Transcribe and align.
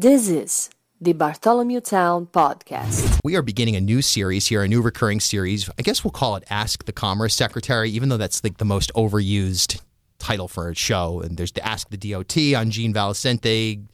This 0.00 0.28
is 0.28 0.70
the 1.00 1.12
Bartholomew 1.12 1.80
Town 1.80 2.26
Podcast. 2.26 3.18
We 3.24 3.34
are 3.34 3.42
beginning 3.42 3.74
a 3.74 3.80
new 3.80 4.00
series 4.00 4.46
here, 4.46 4.62
a 4.62 4.68
new 4.68 4.80
recurring 4.80 5.18
series. 5.18 5.68
I 5.76 5.82
guess 5.82 6.04
we'll 6.04 6.12
call 6.12 6.36
it 6.36 6.44
Ask 6.48 6.84
the 6.84 6.92
Commerce 6.92 7.34
Secretary, 7.34 7.90
even 7.90 8.08
though 8.08 8.16
that's 8.16 8.44
like 8.44 8.58
the 8.58 8.64
most 8.64 8.92
overused 8.94 9.80
title 10.20 10.46
for 10.46 10.68
a 10.68 10.74
show. 10.76 11.20
And 11.20 11.36
there's 11.36 11.50
the 11.50 11.66
Ask 11.66 11.90
the 11.90 11.96
DOT 11.96 12.36
on 12.54 12.70
Gene 12.70 12.94
Valicenti, 12.94 13.88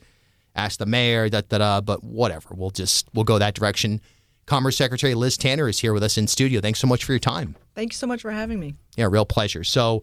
Ask 0.54 0.79
the 0.79 0.85
Mayor, 0.85 1.30
da 1.30 1.40
da 1.40 1.56
da. 1.56 1.80
But 1.80 2.05
whatever, 2.05 2.51
we'll 2.53 2.69
just 2.69 3.09
we'll 3.15 3.25
go 3.25 3.39
that 3.39 3.55
direction. 3.55 4.03
Commerce 4.45 4.77
Secretary 4.77 5.15
Liz 5.15 5.39
Tanner 5.39 5.71
is 5.71 5.79
here 5.79 5.95
with 5.95 6.03
us 6.03 6.19
in 6.19 6.27
studio. 6.27 6.61
Thanks 6.61 6.81
so 6.81 6.87
much 6.87 7.03
for 7.03 7.13
your 7.13 7.19
time. 7.19 7.57
Thank 7.75 7.95
you 7.95 7.97
so 7.97 8.07
much 8.07 8.21
for 8.21 8.31
having 8.31 8.61
me. 8.61 8.75
Yeah, 8.99 9.09
real 9.11 9.25
pleasure. 9.25 9.65
So 9.65 10.03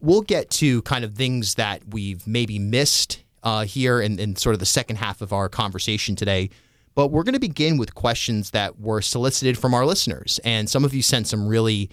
we'll 0.00 0.22
get 0.22 0.50
to 0.50 0.82
kind 0.82 1.04
of 1.04 1.14
things 1.14 1.54
that 1.54 1.82
we've 1.90 2.26
maybe 2.26 2.58
missed 2.58 3.22
uh, 3.42 3.64
here 3.64 4.00
in, 4.00 4.18
in 4.18 4.36
sort 4.36 4.54
of 4.54 4.60
the 4.60 4.66
second 4.66 4.96
half 4.96 5.20
of 5.20 5.32
our 5.32 5.48
conversation 5.48 6.16
today. 6.16 6.50
But 6.94 7.08
we're 7.08 7.22
going 7.22 7.34
to 7.34 7.40
begin 7.40 7.78
with 7.78 7.94
questions 7.94 8.50
that 8.50 8.78
were 8.78 9.00
solicited 9.00 9.58
from 9.58 9.72
our 9.72 9.86
listeners. 9.86 10.38
And 10.44 10.68
some 10.68 10.84
of 10.84 10.92
you 10.92 11.02
sent 11.02 11.26
some 11.26 11.46
really 11.46 11.90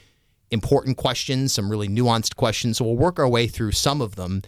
important 0.51 0.97
questions, 0.97 1.53
some 1.53 1.69
really 1.69 1.87
nuanced 1.87 2.35
questions. 2.35 2.77
So 2.77 2.85
we'll 2.85 2.97
work 2.97 3.19
our 3.19 3.27
way 3.27 3.47
through 3.47 3.71
some 3.71 4.01
of 4.01 4.15
them. 4.15 4.41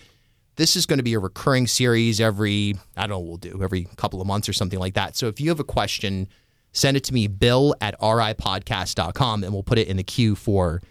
This 0.58 0.76
is 0.76 0.86
going 0.86 1.00
to 1.00 1.04
be 1.04 1.14
a 1.14 1.20
recurring 1.20 1.68
series 1.68 2.20
every, 2.20 2.76
I 2.98 3.02
don't 3.02 3.10
know 3.10 3.20
we'll 3.20 3.38
do, 3.38 3.64
every 3.64 3.88
couple 3.96 4.20
of 4.20 4.28
months 4.28 4.50
or 4.50 4.54
something 4.54 4.80
like 4.80 4.96
that. 4.96 5.16
So 5.16 5.28
if 5.28 5.40
you 5.40 5.50
have 5.50 5.60
a 5.60 5.66
question, 5.66 6.28
send 6.74 6.98
it 6.98 7.04
to 7.06 7.14
me, 7.14 7.28
bill 7.28 7.74
at 7.80 7.98
ripodcast.com, 8.00 9.44
and 9.44 9.54
we'll 9.54 9.64
put 9.64 9.78
it 9.78 9.88
in 9.88 9.98
the 9.98 10.04
queue 10.04 10.36
for 10.36 10.82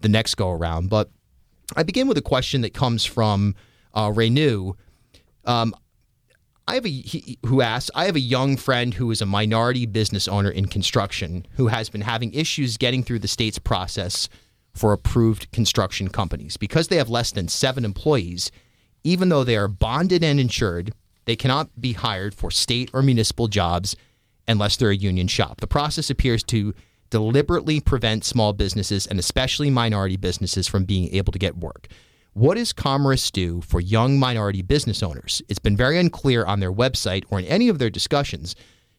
the 0.00 0.08
next 0.08 0.36
go 0.36 0.50
around. 0.50 0.88
But 0.88 1.10
I 1.76 1.82
begin 1.82 2.08
with 2.08 2.16
a 2.16 2.22
question 2.22 2.62
that 2.62 2.74
comes 2.74 3.04
from 3.04 3.54
uh, 3.94 4.10
Renew. 4.14 4.74
Um, 5.44 5.74
I 6.68 6.74
have 6.74 6.86
a 6.86 6.88
he, 6.88 7.38
who 7.46 7.62
asks. 7.62 7.90
I 7.94 8.04
have 8.04 8.16
a 8.16 8.20
young 8.20 8.56
friend 8.56 8.94
who 8.94 9.10
is 9.10 9.20
a 9.20 9.26
minority 9.26 9.86
business 9.86 10.28
owner 10.28 10.50
in 10.50 10.66
construction 10.66 11.46
who 11.56 11.66
has 11.66 11.88
been 11.88 12.02
having 12.02 12.32
issues 12.32 12.76
getting 12.76 13.02
through 13.02 13.18
the 13.18 13.28
state's 13.28 13.58
process 13.58 14.28
for 14.72 14.92
approved 14.92 15.50
construction 15.50 16.08
companies 16.08 16.56
because 16.56 16.88
they 16.88 16.96
have 16.96 17.08
less 17.08 17.32
than 17.32 17.48
seven 17.48 17.84
employees. 17.84 18.52
Even 19.02 19.30
though 19.30 19.42
they 19.42 19.56
are 19.56 19.66
bonded 19.66 20.22
and 20.22 20.38
insured, 20.38 20.92
they 21.24 21.34
cannot 21.34 21.80
be 21.80 21.94
hired 21.94 22.34
for 22.34 22.50
state 22.50 22.90
or 22.92 23.02
municipal 23.02 23.48
jobs 23.48 23.96
unless 24.46 24.76
they're 24.76 24.90
a 24.90 24.96
union 24.96 25.26
shop. 25.26 25.60
The 25.60 25.66
process 25.66 26.10
appears 26.10 26.42
to 26.44 26.74
deliberately 27.10 27.80
prevent 27.80 28.24
small 28.24 28.52
businesses 28.52 29.06
and 29.06 29.18
especially 29.18 29.70
minority 29.70 30.16
businesses 30.16 30.68
from 30.68 30.84
being 30.84 31.12
able 31.14 31.32
to 31.32 31.38
get 31.38 31.56
work. 31.56 31.88
What 32.34 32.56
does 32.56 32.72
Commerce 32.72 33.28
do 33.32 33.60
for 33.60 33.80
young 33.80 34.16
minority 34.16 34.62
business 34.62 35.02
owners? 35.02 35.42
It's 35.48 35.58
been 35.58 35.76
very 35.76 35.98
unclear 35.98 36.44
on 36.44 36.60
their 36.60 36.72
website 36.72 37.24
or 37.28 37.40
in 37.40 37.44
any 37.46 37.68
of 37.68 37.80
their 37.80 37.90
discussions. 37.90 38.54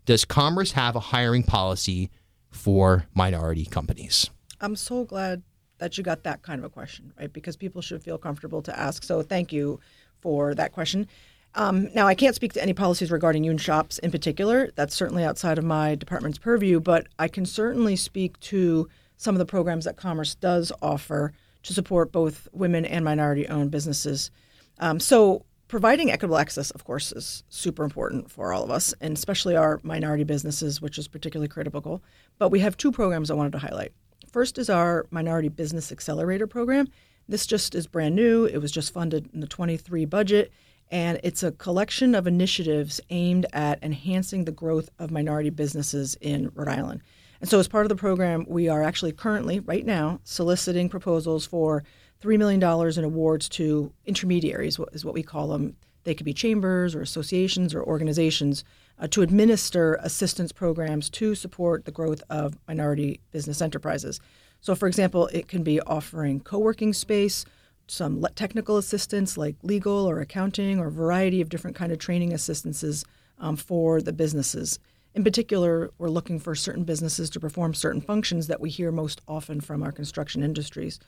Does 0.06 0.26
Commerce 0.26 0.74
have 0.74 0.98
a 0.98 1.00
hiring 1.00 1.44
policy 1.44 2.10
for 2.50 3.06
minority 3.16 3.66
companies? 3.66 4.30
I'm 4.60 4.76
so 4.76 5.06
glad 5.06 5.44
that 5.78 5.98
you 5.98 6.04
got 6.04 6.24
that 6.24 6.42
kind 6.42 6.60
of 6.60 6.66
a 6.66 6.70
question, 6.70 7.14
right? 7.18 7.32
Because 7.32 7.56
people 7.56 7.82
should 7.82 8.04
feel 8.04 8.18
comfortable 8.18 8.62
to 8.64 8.78
ask. 8.78 9.02
So 9.04 9.22
thank 9.22 9.54
you 9.54 9.80
for 10.20 10.54
that 10.56 10.74
question. 10.74 11.08
Um, 11.56 11.88
now, 11.96 12.08
I 12.08 12.16
can't 12.16 12.36
speak 12.36 12.52
to 12.54 12.62
any 12.62 12.74
policies 12.74 13.12
regarding 13.12 13.46
union 13.46 13.58
shops 13.58 13.98
in 14.00 14.12
particular. 14.12 14.72
That's 14.76 14.94
certainly 14.94 15.24
outside 15.24 15.58
of 15.58 15.64
my 15.64 15.96
department's 15.96 16.38
purview, 16.38 16.82
but 16.82 17.08
I 17.18 17.30
can 17.30 17.46
certainly 17.46 17.96
speak 17.96 18.38
to 18.42 18.90
some 19.16 19.36
of 19.36 19.40
the 19.40 19.46
programs 19.46 19.86
that 19.86 19.96
Commerce 19.96 20.36
does 20.36 20.74
offer 20.82 21.32
to 21.64 21.74
support 21.74 22.12
both 22.12 22.48
women 22.52 22.86
and 22.86 23.06
minority 23.06 23.48
owned 23.48 23.72
businesses. 23.72 24.32
Um, 24.80 25.00
so, 25.00 25.46
providing 25.68 26.12
equitable 26.12 26.38
access, 26.38 26.72
of 26.72 26.84
course, 26.84 27.12
is 27.12 27.44
super 27.50 27.84
important 27.84 28.30
for 28.30 28.52
all 28.52 28.64
of 28.64 28.72
us, 28.72 28.94
and 29.00 29.16
especially 29.16 29.56
our 29.56 29.80
minority 29.84 30.24
businesses, 30.24 30.82
which 30.82 30.98
is 30.98 31.08
particularly 31.08 31.48
critical. 31.48 32.04
But 32.38 32.50
we 32.50 32.60
have 32.60 32.76
two 32.76 32.92
programs 32.92 33.32
I 33.32 33.36
wanted 33.36 33.54
to 33.54 33.60
highlight. 33.60 33.94
First 34.32 34.58
is 34.58 34.70
our 34.70 35.06
Minority 35.12 35.50
Business 35.50 35.92
Accelerator 35.92 36.48
program. 36.48 36.88
This 37.28 37.46
just 37.46 37.76
is 37.76 37.88
brand 37.88 38.16
new. 38.16 38.46
It 38.46 38.58
was 38.58 38.72
just 38.72 38.94
funded 38.94 39.30
in 39.34 39.40
the 39.40 39.48
23 39.48 40.06
budget, 40.06 40.52
and 40.90 41.20
it's 41.24 41.44
a 41.44 41.52
collection 41.52 42.16
of 42.16 42.28
initiatives 42.28 43.00
aimed 43.10 43.46
at 43.54 43.82
enhancing 43.84 44.46
the 44.46 44.52
growth 44.52 44.90
of 45.00 45.12
minority 45.12 45.50
businesses 45.50 46.16
in 46.22 46.52
Rhode 46.54 46.68
Island. 46.68 47.02
And 47.42 47.50
so, 47.50 47.60
as 47.60 47.68
part 47.68 47.86
of 47.86 47.90
the 47.90 47.96
program, 47.96 48.46
we 48.48 48.70
are 48.70 48.84
actually 48.84 49.12
currently, 49.14 49.60
right 49.62 49.86
now, 49.86 50.20
soliciting 50.24 50.90
proposals 50.90 51.44
for 51.44 51.84
$3 52.22 52.38
million 52.38 52.62
in 52.62 53.04
awards 53.04 53.50
to 53.50 53.92
intermediaries, 54.06 54.80
is 54.94 55.04
what 55.04 55.16
we 55.16 55.24
call 55.24 55.48
them. 55.48 55.76
They 56.04 56.14
could 56.14 56.26
be 56.26 56.34
chambers 56.34 56.96
or 56.96 57.02
associations 57.02 57.74
or 57.74 57.84
organizations 57.84 58.64
uh, 59.00 59.08
to 59.08 59.24
administer 59.24 60.00
assistance 60.02 60.52
programs 60.52 61.10
to 61.12 61.34
support 61.34 61.86
the 61.86 61.92
growth 61.92 62.24
of 62.30 62.58
minority 62.68 63.20
business 63.32 63.62
enterprises. 63.62 64.20
So, 64.62 64.76
for 64.76 64.88
example, 64.88 65.28
it 65.28 65.48
can 65.48 65.64
be 65.64 65.82
offering 65.82 66.42
co 66.42 66.60
working 66.60 66.94
space, 66.94 67.44
some 67.88 68.24
technical 68.36 68.78
assistance 68.78 69.36
like 69.36 69.56
legal 69.64 70.08
or 70.08 70.20
accounting, 70.20 70.80
or 70.80 70.88
a 70.88 70.92
variety 70.92 71.42
of 71.42 71.50
different 71.50 71.76
kind 71.76 71.92
of 71.92 71.98
training 71.98 72.34
assistances 72.34 73.04
um, 73.40 73.56
for 73.56 74.00
the 74.00 74.14
businesses. 74.14 74.78
In 75.14 75.24
particular, 75.24 75.92
we're 75.98 76.10
looking 76.10 76.40
for 76.40 76.56
certain 76.56 76.84
businesses 76.84 77.30
to 77.32 77.40
perform 77.40 77.74
certain 77.74 78.02
functions 78.02 78.48
that 78.48 78.62
we 78.62 78.70
hear 78.70 78.92
most 78.92 79.22
often 79.28 79.60
from 79.60 79.84
our 79.84 79.92
construction 79.92 80.42
industries. 80.44 81.00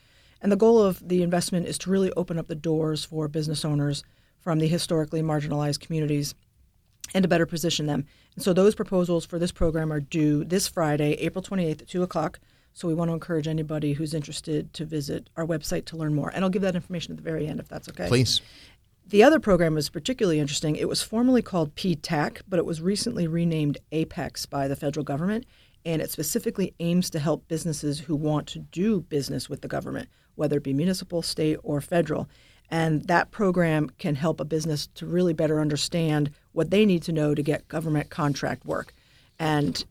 And 0.41 0.51
the 0.51 0.57
goal 0.57 0.81
of 0.81 1.07
the 1.07 1.23
investment 1.23 1.67
is 1.67 1.77
to 1.79 1.89
really 1.89 2.11
open 2.13 2.37
up 2.37 2.47
the 2.47 2.55
doors 2.55 3.05
for 3.05 3.29
business 3.29 3.63
owners 3.63 4.03
from 4.39 4.59
the 4.59 4.67
historically 4.67 5.21
marginalized 5.21 5.79
communities 5.79 6.35
and 7.13 7.23
to 7.23 7.29
better 7.29 7.45
position 7.45 7.85
them. 7.85 8.05
And 8.35 8.43
so 8.43 8.51
those 8.51 8.75
proposals 8.75 9.25
for 9.25 9.39
this 9.39 9.53
program 9.53 9.91
are 9.91 10.01
due 10.01 10.43
this 10.43 10.67
Friday, 10.67 11.13
April 11.13 11.41
28th 11.41 11.83
at 11.83 11.87
2 11.87 12.03
o'clock. 12.03 12.39
So 12.73 12.87
we 12.87 12.93
want 12.93 13.09
to 13.09 13.13
encourage 13.13 13.47
anybody 13.47 13.93
who's 13.93 14.13
interested 14.13 14.73
to 14.73 14.83
visit 14.83 15.29
our 15.37 15.45
website 15.45 15.85
to 15.85 15.97
learn 15.97 16.13
more. 16.13 16.29
And 16.33 16.43
I'll 16.43 16.49
give 16.49 16.63
that 16.63 16.75
information 16.75 17.13
at 17.13 17.17
the 17.17 17.23
very 17.23 17.47
end 17.47 17.59
if 17.59 17.69
that's 17.69 17.87
okay. 17.89 18.07
Please. 18.07 18.41
The 19.05 19.23
other 19.23 19.39
program 19.39 19.77
is 19.77 19.89
particularly 19.89 20.39
interesting. 20.39 20.75
It 20.75 20.87
was 20.87 21.01
formerly 21.01 21.41
called 21.41 21.75
PTAC, 21.75 22.41
but 22.47 22.57
it 22.57 22.65
was 22.65 22.81
recently 22.81 23.27
renamed 23.27 23.77
Apex 23.91 24.45
by 24.45 24.67
the 24.67 24.75
federal 24.75 25.03
government, 25.03 25.45
and 25.85 26.01
it 26.01 26.09
specifically 26.09 26.73
aims 26.79 27.09
to 27.11 27.19
help 27.19 27.47
businesses 27.47 27.99
who 27.99 28.15
want 28.15 28.47
to 28.47 28.59
do 28.59 29.01
business 29.01 29.49
with 29.49 29.61
the 29.61 29.67
government, 29.67 30.09
whether 30.35 30.57
it 30.57 30.63
be 30.63 30.73
municipal, 30.73 31.21
state, 31.21 31.57
or 31.63 31.81
federal. 31.81 32.29
And 32.71 33.03
that 33.07 33.29
program 33.29 33.89
can 33.99 34.15
help 34.15 34.39
a 34.39 34.45
business 34.45 34.87
to 34.95 35.05
really 35.05 35.33
better 35.33 35.59
understand 35.59 36.31
what 36.53 36.71
they 36.71 36.85
need 36.85 37.03
to 37.03 37.11
know 37.11 37.35
to 37.35 37.43
get 37.43 37.67
government 37.67 38.09
contract 38.09 38.65
work. 38.65 38.93
And 39.37 39.85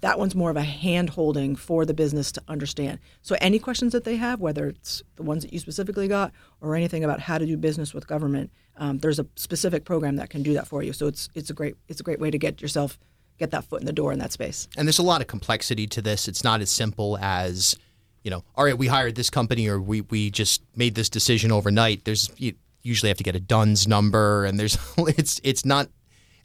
that 0.00 0.18
one's 0.18 0.34
more 0.34 0.50
of 0.50 0.56
a 0.56 0.62
hand 0.62 1.10
holding 1.10 1.56
for 1.56 1.84
the 1.84 1.94
business 1.94 2.32
to 2.32 2.42
understand. 2.48 2.98
So, 3.22 3.36
any 3.40 3.58
questions 3.58 3.92
that 3.92 4.04
they 4.04 4.16
have, 4.16 4.40
whether 4.40 4.68
it's 4.68 5.02
the 5.16 5.22
ones 5.22 5.42
that 5.42 5.52
you 5.52 5.58
specifically 5.58 6.08
got 6.08 6.32
or 6.60 6.74
anything 6.74 7.04
about 7.04 7.20
how 7.20 7.38
to 7.38 7.46
do 7.46 7.56
business 7.56 7.94
with 7.94 8.06
government, 8.06 8.50
um, 8.76 8.98
there's 8.98 9.18
a 9.18 9.26
specific 9.36 9.84
program 9.84 10.16
that 10.16 10.30
can 10.30 10.42
do 10.42 10.54
that 10.54 10.66
for 10.66 10.82
you. 10.82 10.92
So, 10.92 11.06
it's 11.06 11.28
it's 11.34 11.50
a 11.50 11.54
great 11.54 11.76
it's 11.88 12.00
a 12.00 12.04
great 12.04 12.20
way 12.20 12.30
to 12.30 12.38
get 12.38 12.60
yourself 12.60 12.98
get 13.38 13.50
that 13.50 13.64
foot 13.64 13.80
in 13.80 13.86
the 13.86 13.92
door 13.92 14.12
in 14.12 14.18
that 14.18 14.32
space. 14.32 14.68
And 14.76 14.86
there's 14.88 14.98
a 14.98 15.02
lot 15.02 15.20
of 15.20 15.26
complexity 15.26 15.86
to 15.88 16.02
this. 16.02 16.28
It's 16.28 16.42
not 16.42 16.60
as 16.60 16.70
simple 16.70 17.18
as, 17.18 17.76
you 18.22 18.30
know, 18.30 18.44
all 18.54 18.64
right, 18.64 18.76
we 18.76 18.86
hired 18.86 19.14
this 19.14 19.30
company 19.30 19.68
or 19.68 19.80
we 19.80 20.02
we 20.02 20.30
just 20.30 20.62
made 20.74 20.94
this 20.94 21.08
decision 21.08 21.52
overnight. 21.52 22.04
There's 22.04 22.30
you 22.36 22.54
usually 22.82 23.08
have 23.08 23.18
to 23.18 23.24
get 23.24 23.36
a 23.36 23.40
DUNS 23.40 23.86
number, 23.86 24.44
and 24.44 24.58
there's 24.58 24.78
it's 24.98 25.40
it's 25.42 25.64
not 25.64 25.88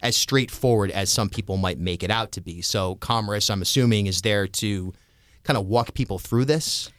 as 0.01 0.17
straightforward 0.17 0.91
as 0.91 1.11
some 1.11 1.29
people 1.29 1.57
might 1.57 1.79
make 1.79 2.03
it 2.03 2.11
out 2.11 2.31
to 2.33 2.41
be. 2.41 2.61
So, 2.61 2.95
Commerce, 2.95 3.49
I'm 3.49 3.61
assuming, 3.61 4.07
is 4.07 4.21
there 4.21 4.47
to 4.47 4.93
kind 5.43 5.57
of 5.57 5.65
walk 5.65 5.93
people 5.93 6.19
through 6.19 6.45
this. 6.45 6.91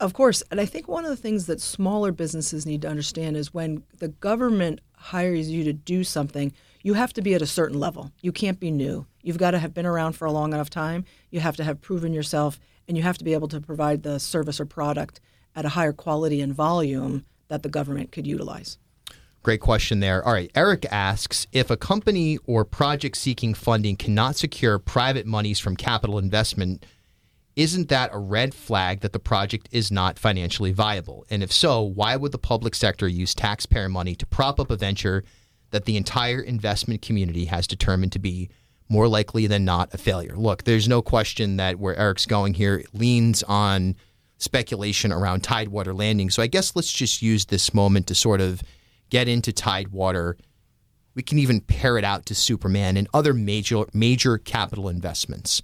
Of 0.00 0.12
course. 0.12 0.42
And 0.50 0.60
I 0.60 0.66
think 0.66 0.88
one 0.88 1.04
of 1.04 1.10
the 1.10 1.16
things 1.16 1.46
that 1.46 1.60
smaller 1.60 2.12
businesses 2.12 2.66
need 2.66 2.82
to 2.82 2.88
understand 2.88 3.36
is 3.36 3.54
when 3.54 3.84
the 3.98 4.08
government 4.08 4.80
hires 4.96 5.50
you 5.50 5.64
to 5.64 5.72
do 5.72 6.02
something, 6.02 6.52
you 6.82 6.94
have 6.94 7.12
to 7.14 7.22
be 7.22 7.34
at 7.34 7.42
a 7.42 7.46
certain 7.46 7.78
level. 7.78 8.10
You 8.20 8.32
can't 8.32 8.58
be 8.58 8.70
new. 8.70 9.06
You've 9.22 9.38
got 9.38 9.52
to 9.52 9.58
have 9.58 9.72
been 9.72 9.86
around 9.86 10.14
for 10.14 10.26
a 10.26 10.32
long 10.32 10.52
enough 10.52 10.70
time. 10.70 11.04
You 11.30 11.40
have 11.40 11.56
to 11.56 11.64
have 11.64 11.80
proven 11.80 12.12
yourself, 12.12 12.58
and 12.88 12.96
you 12.96 13.02
have 13.02 13.18
to 13.18 13.24
be 13.24 13.32
able 13.32 13.48
to 13.48 13.60
provide 13.60 14.02
the 14.02 14.18
service 14.18 14.60
or 14.60 14.66
product 14.66 15.20
at 15.54 15.64
a 15.64 15.70
higher 15.70 15.92
quality 15.92 16.40
and 16.40 16.52
volume 16.52 17.24
that 17.48 17.62
the 17.62 17.68
government 17.68 18.12
could 18.12 18.26
utilize. 18.26 18.78
Great 19.44 19.60
question 19.60 20.00
there. 20.00 20.24
All 20.24 20.32
right. 20.32 20.50
Eric 20.54 20.86
asks 20.90 21.46
if 21.52 21.70
a 21.70 21.76
company 21.76 22.38
or 22.46 22.64
project 22.64 23.14
seeking 23.18 23.52
funding 23.52 23.94
cannot 23.94 24.36
secure 24.36 24.78
private 24.78 25.26
monies 25.26 25.58
from 25.58 25.76
capital 25.76 26.18
investment, 26.18 26.86
isn't 27.54 27.90
that 27.90 28.08
a 28.14 28.18
red 28.18 28.54
flag 28.54 29.00
that 29.00 29.12
the 29.12 29.18
project 29.18 29.68
is 29.70 29.92
not 29.92 30.18
financially 30.18 30.72
viable? 30.72 31.26
And 31.28 31.42
if 31.42 31.52
so, 31.52 31.82
why 31.82 32.16
would 32.16 32.32
the 32.32 32.38
public 32.38 32.74
sector 32.74 33.06
use 33.06 33.34
taxpayer 33.34 33.90
money 33.90 34.14
to 34.14 34.24
prop 34.24 34.58
up 34.58 34.70
a 34.70 34.76
venture 34.76 35.24
that 35.72 35.84
the 35.84 35.98
entire 35.98 36.40
investment 36.40 37.02
community 37.02 37.44
has 37.44 37.66
determined 37.66 38.12
to 38.12 38.18
be 38.18 38.48
more 38.88 39.08
likely 39.08 39.46
than 39.46 39.66
not 39.66 39.92
a 39.92 39.98
failure? 39.98 40.36
Look, 40.38 40.64
there's 40.64 40.88
no 40.88 41.02
question 41.02 41.58
that 41.58 41.78
where 41.78 41.94
Eric's 41.96 42.24
going 42.24 42.54
here 42.54 42.82
leans 42.94 43.42
on 43.42 43.96
speculation 44.38 45.12
around 45.12 45.42
Tidewater 45.42 45.92
Landing. 45.92 46.30
So 46.30 46.42
I 46.42 46.46
guess 46.46 46.74
let's 46.74 46.92
just 46.92 47.20
use 47.20 47.44
this 47.44 47.74
moment 47.74 48.06
to 48.06 48.14
sort 48.14 48.40
of 48.40 48.62
get 49.14 49.28
into 49.28 49.52
Tidewater 49.52 50.36
We 51.14 51.22
can 51.22 51.38
even 51.38 51.60
pair 51.60 51.96
it 51.96 52.02
out 52.02 52.26
to 52.26 52.34
Superman 52.34 52.96
and 52.96 53.06
other 53.14 53.32
major 53.32 53.84
major 53.92 54.38
capital 54.38 54.88
investments. 54.88 55.62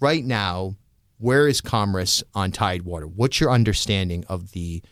Right 0.00 0.24
now, 0.24 0.76
where 1.18 1.46
is 1.46 1.60
Commerce 1.60 2.24
on 2.34 2.52
Tidewater? 2.52 3.06
What's 3.06 3.38
your 3.38 3.50
understanding 3.50 4.24
of 4.30 4.52
the 4.52 4.82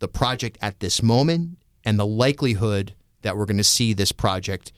the 0.00 0.08
project 0.08 0.58
at 0.60 0.80
this 0.80 1.00
moment 1.00 1.58
and 1.84 1.96
the 1.96 2.06
likelihood 2.06 2.96
that 3.22 3.36
we're 3.36 3.46
going 3.46 3.56
to 3.56 3.74
see 3.78 3.92
this 3.92 4.10
project 4.10 4.72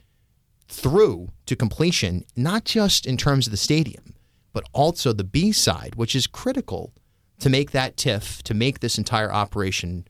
through 0.68 1.30
to 1.46 1.56
completion, 1.56 2.26
not 2.36 2.66
just 2.66 3.06
in 3.06 3.16
terms 3.16 3.46
of 3.46 3.52
the 3.52 3.56
stadium, 3.56 4.14
but 4.52 4.64
also 4.74 5.14
the 5.14 5.24
B 5.24 5.50
side, 5.50 5.94
which 5.94 6.14
is 6.14 6.26
critical 6.26 6.92
to 7.40 7.48
make 7.48 7.70
that 7.70 7.96
TIF, 7.96 8.42
to 8.42 8.52
make 8.52 8.80
this 8.80 8.98
entire 8.98 9.32
operation 9.32 10.06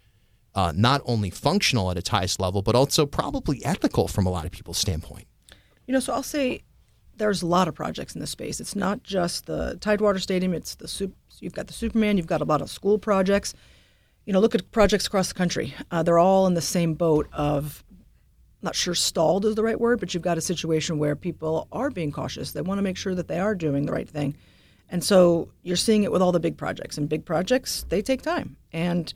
uh, 0.54 0.72
not 0.74 1.00
only 1.04 1.30
functional 1.30 1.90
at 1.90 1.96
its 1.96 2.08
highest 2.08 2.40
level, 2.40 2.62
but 2.62 2.74
also 2.74 3.06
probably 3.06 3.64
ethical 3.64 4.08
from 4.08 4.26
a 4.26 4.30
lot 4.30 4.44
of 4.44 4.50
people's 4.50 4.78
standpoint. 4.78 5.26
You 5.86 5.94
know, 5.94 6.00
so 6.00 6.12
I'll 6.12 6.22
say 6.22 6.62
there's 7.16 7.42
a 7.42 7.46
lot 7.46 7.68
of 7.68 7.74
projects 7.74 8.14
in 8.14 8.20
this 8.20 8.30
space. 8.30 8.60
It's 8.60 8.76
not 8.76 9.02
just 9.02 9.46
the 9.46 9.76
Tidewater 9.80 10.18
Stadium. 10.18 10.54
It's 10.54 10.74
the 10.74 10.88
soup. 10.88 11.14
You've 11.40 11.52
got 11.52 11.66
the 11.66 11.72
Superman. 11.72 12.16
You've 12.16 12.26
got 12.26 12.40
a 12.40 12.44
lot 12.44 12.62
of 12.62 12.70
school 12.70 12.98
projects. 12.98 13.54
You 14.24 14.32
know, 14.32 14.40
look 14.40 14.54
at 14.54 14.70
projects 14.72 15.06
across 15.06 15.28
the 15.28 15.34
country. 15.34 15.74
Uh, 15.90 16.02
they're 16.02 16.18
all 16.18 16.46
in 16.46 16.54
the 16.54 16.60
same 16.60 16.94
boat 16.94 17.28
of 17.32 17.84
not 18.60 18.74
sure 18.74 18.94
stalled 18.94 19.44
is 19.44 19.54
the 19.54 19.62
right 19.62 19.80
word, 19.80 20.00
but 20.00 20.12
you've 20.12 20.22
got 20.22 20.38
a 20.38 20.40
situation 20.40 20.98
where 20.98 21.14
people 21.14 21.68
are 21.70 21.90
being 21.90 22.10
cautious. 22.10 22.52
They 22.52 22.60
want 22.60 22.78
to 22.78 22.82
make 22.82 22.96
sure 22.96 23.14
that 23.14 23.28
they 23.28 23.38
are 23.38 23.54
doing 23.54 23.86
the 23.86 23.92
right 23.92 24.08
thing. 24.08 24.36
And 24.90 25.04
so 25.04 25.50
you're 25.62 25.76
seeing 25.76 26.02
it 26.02 26.10
with 26.10 26.22
all 26.22 26.32
the 26.32 26.40
big 26.40 26.56
projects. 26.56 26.98
And 26.98 27.08
big 27.08 27.24
projects, 27.24 27.84
they 27.88 28.02
take 28.02 28.22
time. 28.22 28.56
And 28.72 29.12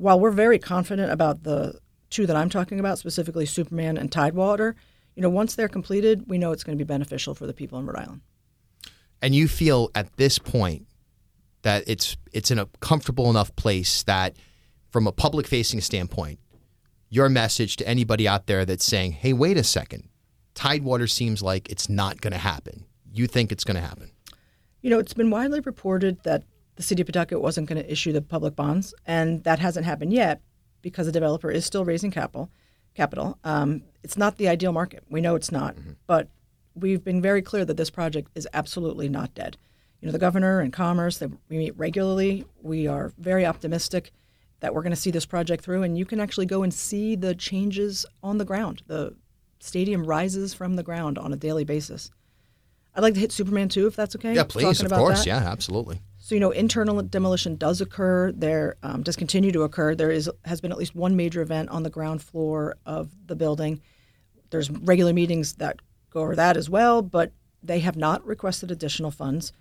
while 0.00 0.18
we're 0.18 0.30
very 0.30 0.58
confident 0.58 1.12
about 1.12 1.42
the 1.42 1.78
two 2.08 2.26
that 2.26 2.34
I'm 2.34 2.48
talking 2.48 2.80
about, 2.80 2.98
specifically 2.98 3.46
Superman 3.46 3.96
and 3.96 4.10
Tidewater, 4.10 4.74
you 5.14 5.22
know, 5.22 5.30
once 5.30 5.54
they're 5.54 5.68
completed, 5.68 6.24
we 6.26 6.38
know 6.38 6.52
it's 6.52 6.64
going 6.64 6.76
to 6.76 6.82
be 6.82 6.88
beneficial 6.88 7.34
for 7.34 7.46
the 7.46 7.52
people 7.52 7.78
in 7.78 7.86
Rhode 7.86 7.96
Island. 7.96 8.20
And 9.20 9.34
you 9.34 9.48
feel 9.48 9.90
at 9.94 10.16
this 10.16 10.38
point 10.38 10.86
that 11.62 11.84
it's 11.86 12.16
it's 12.32 12.50
in 12.50 12.58
a 12.58 12.66
comfortable 12.80 13.28
enough 13.28 13.54
place 13.54 14.02
that 14.04 14.36
from 14.88 15.06
a 15.06 15.12
public 15.12 15.46
facing 15.46 15.82
standpoint, 15.82 16.38
your 17.10 17.28
message 17.28 17.76
to 17.76 17.86
anybody 17.86 18.26
out 18.26 18.46
there 18.46 18.64
that's 18.64 18.84
saying, 18.84 19.12
hey, 19.12 19.34
wait 19.34 19.58
a 19.58 19.64
second, 19.64 20.08
Tidewater 20.54 21.06
seems 21.06 21.42
like 21.42 21.68
it's 21.68 21.88
not 21.88 22.20
going 22.22 22.32
to 22.32 22.38
happen. 22.38 22.86
You 23.12 23.26
think 23.26 23.52
it's 23.52 23.64
going 23.64 23.76
to 23.76 23.86
happen? 23.86 24.10
You 24.80 24.88
know, 24.88 24.98
it's 24.98 25.12
been 25.12 25.30
widely 25.30 25.60
reported 25.60 26.22
that 26.24 26.44
the 26.80 26.86
city 26.86 27.02
of 27.02 27.08
Pawtucket 27.08 27.42
wasn't 27.42 27.68
going 27.68 27.82
to 27.82 27.92
issue 27.92 28.10
the 28.10 28.22
public 28.22 28.56
bonds, 28.56 28.94
and 29.04 29.44
that 29.44 29.58
hasn't 29.58 29.84
happened 29.84 30.14
yet 30.14 30.40
because 30.80 31.04
the 31.04 31.12
developer 31.12 31.50
is 31.50 31.66
still 31.66 31.84
raising 31.84 32.10
capital. 32.10 32.48
Capital. 32.94 33.38
Um, 33.44 33.82
it's 34.02 34.16
not 34.16 34.38
the 34.38 34.48
ideal 34.48 34.72
market. 34.72 35.04
We 35.10 35.20
know 35.20 35.34
it's 35.34 35.52
not, 35.52 35.76
mm-hmm. 35.76 35.90
but 36.06 36.28
we've 36.74 37.04
been 37.04 37.20
very 37.20 37.42
clear 37.42 37.66
that 37.66 37.76
this 37.76 37.90
project 37.90 38.30
is 38.34 38.48
absolutely 38.54 39.10
not 39.10 39.34
dead. 39.34 39.58
You 40.00 40.06
know, 40.06 40.12
the 40.12 40.18
governor 40.18 40.60
and 40.60 40.72
Commerce, 40.72 41.18
they, 41.18 41.26
we 41.50 41.58
meet 41.58 41.76
regularly. 41.76 42.46
We 42.62 42.86
are 42.86 43.12
very 43.18 43.44
optimistic 43.44 44.10
that 44.60 44.74
we're 44.74 44.82
going 44.82 44.94
to 44.94 44.96
see 44.96 45.10
this 45.10 45.26
project 45.26 45.62
through, 45.62 45.82
and 45.82 45.98
you 45.98 46.06
can 46.06 46.18
actually 46.18 46.46
go 46.46 46.62
and 46.62 46.72
see 46.72 47.14
the 47.14 47.34
changes 47.34 48.06
on 48.22 48.38
the 48.38 48.46
ground. 48.46 48.84
The 48.86 49.14
stadium 49.58 50.04
rises 50.06 50.54
from 50.54 50.76
the 50.76 50.82
ground 50.82 51.18
on 51.18 51.30
a 51.30 51.36
daily 51.36 51.64
basis. 51.64 52.10
I'd 52.94 53.02
like 53.02 53.12
to 53.14 53.20
hit 53.20 53.32
Superman 53.32 53.68
too, 53.68 53.86
if 53.86 53.94
that's 53.94 54.16
okay. 54.16 54.34
Yeah, 54.34 54.44
please, 54.44 54.80
of 54.80 54.90
course. 54.90 55.20
That. 55.20 55.26
Yeah, 55.26 55.36
absolutely. 55.36 56.00
So 56.30 56.36
you 56.36 56.40
know, 56.40 56.52
internal 56.52 57.02
demolition 57.02 57.56
does 57.56 57.80
occur. 57.80 58.30
There 58.30 58.76
um, 58.84 59.02
does 59.02 59.16
continue 59.16 59.50
to 59.50 59.62
occur. 59.62 59.96
There 59.96 60.12
is 60.12 60.30
has 60.44 60.60
been 60.60 60.70
at 60.70 60.78
least 60.78 60.94
one 60.94 61.16
major 61.16 61.42
event 61.42 61.70
on 61.70 61.82
the 61.82 61.90
ground 61.90 62.22
floor 62.22 62.76
of 62.86 63.10
the 63.26 63.34
building. 63.34 63.80
There's 64.50 64.70
regular 64.70 65.12
meetings 65.12 65.54
that 65.54 65.80
go 66.10 66.20
over 66.20 66.36
that 66.36 66.56
as 66.56 66.70
well, 66.70 67.02
but 67.02 67.32
they 67.64 67.80
have 67.80 67.96
not 67.96 68.24
requested 68.24 68.70
additional 68.70 69.10
funds. 69.10 69.52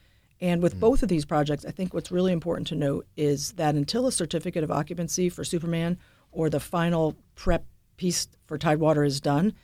And 0.42 0.62
with 0.62 0.75
mm. 0.75 0.80
both 0.80 1.01
of 1.01 1.10
these 1.10 1.25
projects, 1.25 1.66
I 1.66 1.71
think 1.71 1.92
what's 1.92 2.12
really 2.12 2.31
important 2.31 2.68
to 2.68 2.75
note 2.75 3.07
is 3.18 3.54
that 3.54 3.74
until 3.74 4.06
a 4.06 4.12
certificate 4.12 4.63
of 4.63 4.69
occupancy 4.69 5.27
for 5.27 5.44
Superman 5.44 5.98
or 6.31 6.51
the 6.51 6.60
final 6.60 7.16
prep 7.33 7.66
piece 7.98 8.27
for 8.45 8.60
Tidewater 8.60 9.04
is 9.04 9.19
done, 9.19 9.56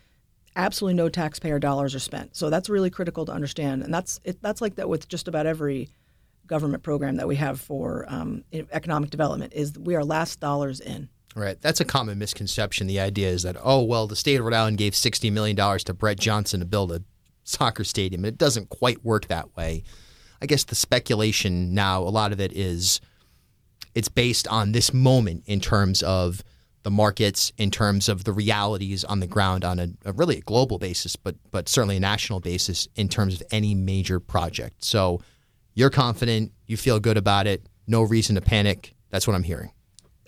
absolutely 0.55 0.95
no 0.95 1.09
taxpayer 1.09 1.59
dollars 1.59 1.93
are 1.93 1.99
spent. 1.99 2.35
So 2.35 2.49
that's 2.49 2.67
really 2.67 2.89
critical 2.89 3.25
to 3.25 3.31
understand, 3.31 3.83
and 3.83 3.93
that's 3.93 4.19
it, 4.23 4.41
that's 4.41 4.59
like 4.59 4.77
that 4.77 4.89
with 4.89 5.07
just 5.07 5.27
about 5.27 5.45
every 5.45 5.91
government 6.47 6.83
program 6.83 7.17
that 7.17 7.27
we 7.27 7.35
have 7.35 7.59
for 7.59 8.05
um, 8.07 8.43
economic 8.53 9.09
development. 9.09 9.53
Is 9.53 9.77
we 9.77 9.95
are 9.95 10.03
last 10.03 10.39
dollars 10.39 10.79
in. 10.79 11.09
Right. 11.35 11.61
That's 11.61 11.81
a 11.81 11.85
common 11.85 12.17
misconception. 12.17 12.87
The 12.87 13.01
idea 13.01 13.29
is 13.29 13.43
that, 13.43 13.57
oh, 13.61 13.83
well, 13.83 14.07
the 14.07 14.15
state 14.15 14.39
of 14.39 14.45
Rhode 14.45 14.53
Island 14.53 14.77
gave 14.77 14.93
$60 14.93 15.29
million 15.33 15.57
to 15.79 15.93
Brett 15.93 16.17
Johnson 16.17 16.61
to 16.61 16.65
build 16.65 16.93
a 16.93 17.03
soccer 17.43 17.83
stadium. 17.83 18.23
It 18.23 18.37
doesn't 18.37 18.69
quite 18.69 19.03
work 19.03 19.27
that 19.27 19.53
way. 19.57 19.83
I 20.41 20.45
guess 20.45 20.63
the 20.63 20.75
speculation 20.75 21.73
now, 21.73 22.01
a 22.01 22.09
lot 22.09 22.31
of 22.31 22.39
it 22.39 22.53
is 22.53 23.01
it's 23.93 24.09
based 24.09 24.47
on 24.47 24.71
this 24.71 24.93
moment 24.93 25.43
in 25.45 25.59
terms 25.59 26.03
of 26.03 26.41
the 26.83 26.91
markets, 26.91 27.51
in 27.57 27.71
terms 27.71 28.07
of 28.07 28.25
the 28.25 28.31
realities 28.31 29.03
on 29.03 29.19
the 29.19 29.27
ground 29.27 29.65
on 29.65 29.79
a, 29.79 29.87
a 30.05 30.13
really 30.13 30.37
a 30.37 30.41
global 30.41 30.77
basis, 30.77 31.15
but 31.15 31.35
but 31.49 31.67
certainly 31.67 31.97
a 31.97 31.99
national 31.99 32.39
basis 32.39 32.87
in 32.95 33.09
terms 33.09 33.33
of 33.33 33.43
any 33.51 33.73
major 33.73 34.19
project. 34.19 34.83
So 34.83 35.21
you're 35.75 35.91
confident, 35.91 36.51
you 36.65 36.77
feel 36.77 36.99
good 36.99 37.17
about 37.17 37.45
it, 37.45 37.67
no 37.85 38.01
reason 38.01 38.35
to 38.35 38.41
panic. 38.41 38.95
That's 39.11 39.27
what 39.27 39.35
I'm 39.35 39.43
hearing. 39.43 39.71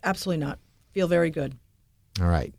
Absolutely 0.04 0.46
not. 0.46 0.60
Feel 0.92 1.08
very 1.08 1.32
good. 1.32 1.58
All 2.22 2.28
right. 2.28 2.54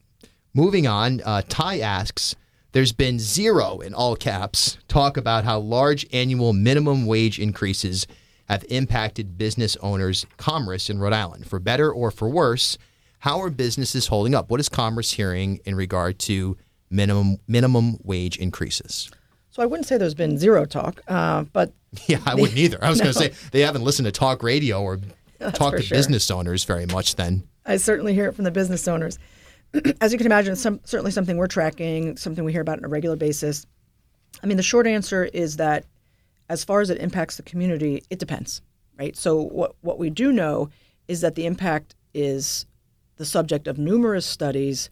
Moving 0.54 0.86
on, 0.86 1.20
uh, 1.24 1.42
Ty 1.48 1.80
asks 1.80 2.34
there's 2.72 2.92
been 2.92 3.18
zero 3.18 3.78
in 3.80 3.94
all 3.94 4.16
caps 4.16 4.78
talk 4.88 5.16
about 5.16 5.44
how 5.44 5.58
large 5.58 6.06
annual 6.12 6.52
minimum 6.52 7.06
wage 7.06 7.38
increases 7.38 8.06
have 8.48 8.64
impacted 8.68 9.38
business 9.38 9.76
owners' 9.80 10.26
commerce 10.36 10.90
in 10.90 10.98
Rhode 10.98 11.12
Island. 11.12 11.46
For 11.46 11.58
better 11.58 11.92
or 11.92 12.10
for 12.10 12.28
worse, 12.28 12.78
how 13.20 13.40
are 13.40 13.50
businesses 13.50 14.06
holding 14.06 14.34
up? 14.34 14.50
What 14.50 14.60
is 14.60 14.68
commerce 14.68 15.12
hearing 15.12 15.60
in 15.64 15.74
regard 15.74 16.18
to 16.20 16.56
minimum 16.90 17.38
minimum 17.46 17.98
wage 18.02 18.36
increases? 18.36 19.10
So 19.58 19.64
I 19.64 19.66
wouldn't 19.66 19.88
say 19.88 19.98
there's 19.98 20.14
been 20.14 20.38
zero 20.38 20.64
talk, 20.66 21.02
uh, 21.08 21.42
but 21.52 21.72
yeah, 22.06 22.20
I 22.24 22.36
wouldn't 22.36 22.56
either. 22.56 22.78
I 22.80 22.90
was 22.90 22.98
no. 23.00 23.06
going 23.06 23.14
to 23.14 23.18
say 23.18 23.48
they 23.50 23.62
haven't 23.62 23.82
listened 23.82 24.06
to 24.06 24.12
talk 24.12 24.44
radio 24.44 24.80
or 24.80 25.00
talk 25.52 25.74
to 25.74 25.82
sure. 25.82 25.98
business 25.98 26.30
owners 26.30 26.62
very 26.62 26.86
much. 26.86 27.16
Then 27.16 27.42
I 27.66 27.76
certainly 27.78 28.14
hear 28.14 28.28
it 28.28 28.36
from 28.36 28.44
the 28.44 28.52
business 28.52 28.86
owners. 28.86 29.18
as 30.00 30.12
you 30.12 30.18
can 30.18 30.28
imagine, 30.28 30.52
it's 30.52 30.62
some, 30.62 30.78
certainly 30.84 31.10
something 31.10 31.36
we're 31.36 31.48
tracking, 31.48 32.16
something 32.16 32.44
we 32.44 32.52
hear 32.52 32.60
about 32.60 32.78
on 32.78 32.84
a 32.84 32.88
regular 32.88 33.16
basis. 33.16 33.66
I 34.44 34.46
mean, 34.46 34.58
the 34.58 34.62
short 34.62 34.86
answer 34.86 35.24
is 35.24 35.56
that 35.56 35.86
as 36.48 36.62
far 36.62 36.80
as 36.80 36.88
it 36.88 36.98
impacts 36.98 37.36
the 37.36 37.42
community, 37.42 38.04
it 38.10 38.20
depends, 38.20 38.62
right? 38.96 39.16
So 39.16 39.40
what 39.42 39.74
what 39.80 39.98
we 39.98 40.08
do 40.08 40.30
know 40.30 40.70
is 41.08 41.20
that 41.22 41.34
the 41.34 41.46
impact 41.46 41.96
is 42.14 42.64
the 43.16 43.26
subject 43.26 43.66
of 43.66 43.76
numerous 43.76 44.24
studies 44.24 44.88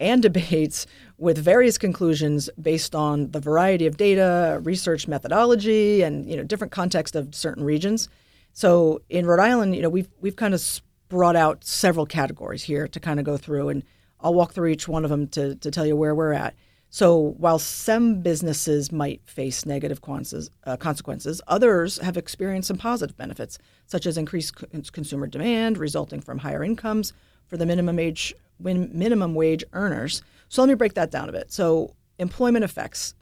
and 0.00 0.22
debates 0.22 0.86
with 1.18 1.38
various 1.38 1.78
conclusions 1.78 2.48
based 2.60 2.94
on 2.94 3.30
the 3.30 3.40
variety 3.40 3.86
of 3.86 3.96
data, 3.96 4.58
research 4.64 5.06
methodology, 5.06 6.02
and 6.02 6.28
you 6.28 6.36
know 6.36 6.42
different 6.42 6.72
context 6.72 7.14
of 7.14 7.34
certain 7.34 7.62
regions. 7.62 8.08
So 8.52 9.02
in 9.08 9.26
Rhode 9.26 9.40
Island, 9.40 9.76
you 9.76 9.82
know 9.82 9.90
we've 9.90 10.08
we've 10.20 10.36
kind 10.36 10.54
of 10.54 10.80
brought 11.08 11.36
out 11.36 11.64
several 11.64 12.06
categories 12.06 12.62
here 12.62 12.88
to 12.88 12.98
kind 12.98 13.20
of 13.20 13.26
go 13.26 13.36
through, 13.36 13.68
and 13.68 13.84
I'll 14.20 14.34
walk 14.34 14.54
through 14.54 14.68
each 14.68 14.88
one 14.88 15.04
of 15.04 15.10
them 15.10 15.28
to 15.28 15.54
to 15.56 15.70
tell 15.70 15.86
you 15.86 15.94
where 15.94 16.14
we're 16.14 16.32
at. 16.32 16.54
So 16.92 17.36
while 17.38 17.60
some 17.60 18.20
businesses 18.20 18.90
might 18.90 19.20
face 19.24 19.64
negative 19.64 20.00
uh, 20.04 20.76
consequences, 20.76 21.40
others 21.46 21.98
have 21.98 22.16
experienced 22.16 22.66
some 22.66 22.78
positive 22.78 23.16
benefits, 23.16 23.58
such 23.86 24.06
as 24.06 24.18
increased 24.18 24.56
consumer 24.90 25.28
demand 25.28 25.78
resulting 25.78 26.20
from 26.20 26.38
higher 26.38 26.64
incomes 26.64 27.12
for 27.46 27.56
the 27.56 27.66
minimum 27.66 28.00
age 28.00 28.34
minimum 28.62 29.34
wage 29.34 29.64
earners. 29.72 30.22
So 30.48 30.62
let 30.62 30.68
me 30.68 30.74
break 30.74 30.94
that 30.94 31.10
down 31.10 31.28
a 31.28 31.32
bit. 31.32 31.52
So 31.52 31.94
employment 32.18 32.64
effects. 32.64 33.14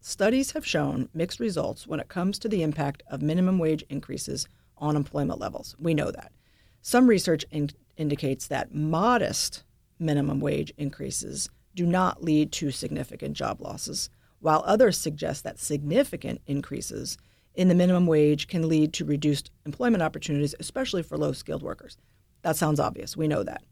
Studies 0.00 0.50
have 0.52 0.66
shown 0.66 1.08
mixed 1.14 1.38
results 1.40 1.86
when 1.86 2.00
it 2.00 2.08
comes 2.08 2.38
to 2.40 2.48
the 2.48 2.62
impact 2.62 3.02
of 3.08 3.22
minimum 3.22 3.58
wage 3.58 3.84
increases 3.88 4.48
on 4.76 4.96
employment 4.96 5.38
levels. 5.38 5.76
We 5.78 5.94
know 5.94 6.10
that. 6.10 6.32
Some 6.80 7.06
research 7.06 7.44
in- 7.52 7.70
indicates 7.96 8.48
that 8.48 8.74
modest 8.74 9.62
minimum 9.98 10.40
wage 10.40 10.72
increases 10.76 11.48
do 11.74 11.86
not 11.86 12.22
lead 12.22 12.50
to 12.52 12.70
significant 12.70 13.36
job 13.36 13.60
losses, 13.60 14.10
while 14.40 14.64
others 14.66 14.98
suggest 14.98 15.44
that 15.44 15.60
significant 15.60 16.40
increases 16.46 17.16
in 17.54 17.68
the 17.68 17.74
minimum 17.74 18.06
wage 18.06 18.48
can 18.48 18.68
lead 18.68 18.92
to 18.94 19.04
reduced 19.04 19.50
employment 19.64 20.02
opportunities, 20.02 20.54
especially 20.58 21.02
for 21.02 21.16
low 21.16 21.32
skilled 21.32 21.62
workers. 21.62 21.96
That 22.42 22.56
sounds 22.56 22.80
obvious. 22.80 23.16
We 23.16 23.28
know 23.28 23.42
that. 23.44 23.62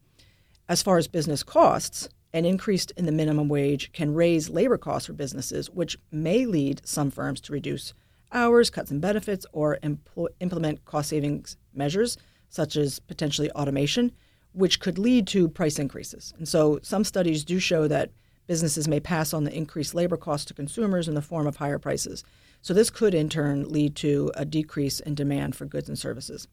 As 0.71 0.85
far 0.85 0.99
as 0.99 1.09
business 1.09 1.43
costs, 1.43 2.09
an 2.33 2.45
increase 2.45 2.87
in 2.97 3.05
the 3.05 3.11
minimum 3.11 3.49
wage 3.49 3.91
can 3.91 4.15
raise 4.15 4.49
labor 4.49 4.79
costs 4.79 5.09
for 5.09 5.13
businesses, 5.13 5.69
which 5.69 5.99
may 6.13 6.47
lead 6.47 6.81
some 6.85 7.11
firms 7.11 7.41
to 7.41 7.53
reduce 7.53 7.93
hours, 8.31 8.71
cut 8.71 8.87
some 8.87 9.01
benefits, 9.01 9.45
or 9.51 9.79
impl- 9.83 10.29
implement 10.39 10.85
cost 10.85 11.09
savings 11.09 11.57
measures, 11.75 12.17
such 12.51 12.77
as 12.77 13.01
potentially 13.01 13.51
automation, 13.51 14.13
which 14.53 14.79
could 14.79 14.97
lead 14.97 15.27
to 15.27 15.49
price 15.49 15.77
increases. 15.81 16.33
And 16.39 16.47
so 16.47 16.79
some 16.85 17.03
studies 17.03 17.43
do 17.43 17.59
show 17.59 17.89
that 17.89 18.13
businesses 18.47 18.87
may 18.87 19.01
pass 19.01 19.35
on 19.35 19.43
the 19.43 19.53
increased 19.53 19.93
labor 19.93 20.17
costs 20.17 20.47
to 20.47 20.55
consumers 20.55 21.09
in 21.09 21.17
the 21.17 21.21
form 21.21 21.49
of 21.49 21.57
higher 21.57 21.81
prices. 21.81 22.23
So, 22.63 22.75
this 22.75 22.91
could 22.91 23.13
in 23.13 23.29
turn 23.29 23.69
lead 23.69 23.97
to 23.97 24.31
a 24.37 24.45
decrease 24.45 25.01
in 25.01 25.17
demand 25.17 25.57
for 25.57 25.65
goods 25.65 25.89
and 25.89 25.99
services. 25.99 26.47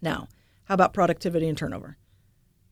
Now, 0.00 0.28
how 0.66 0.74
about 0.74 0.94
productivity 0.94 1.48
and 1.48 1.58
turnover? 1.58 1.96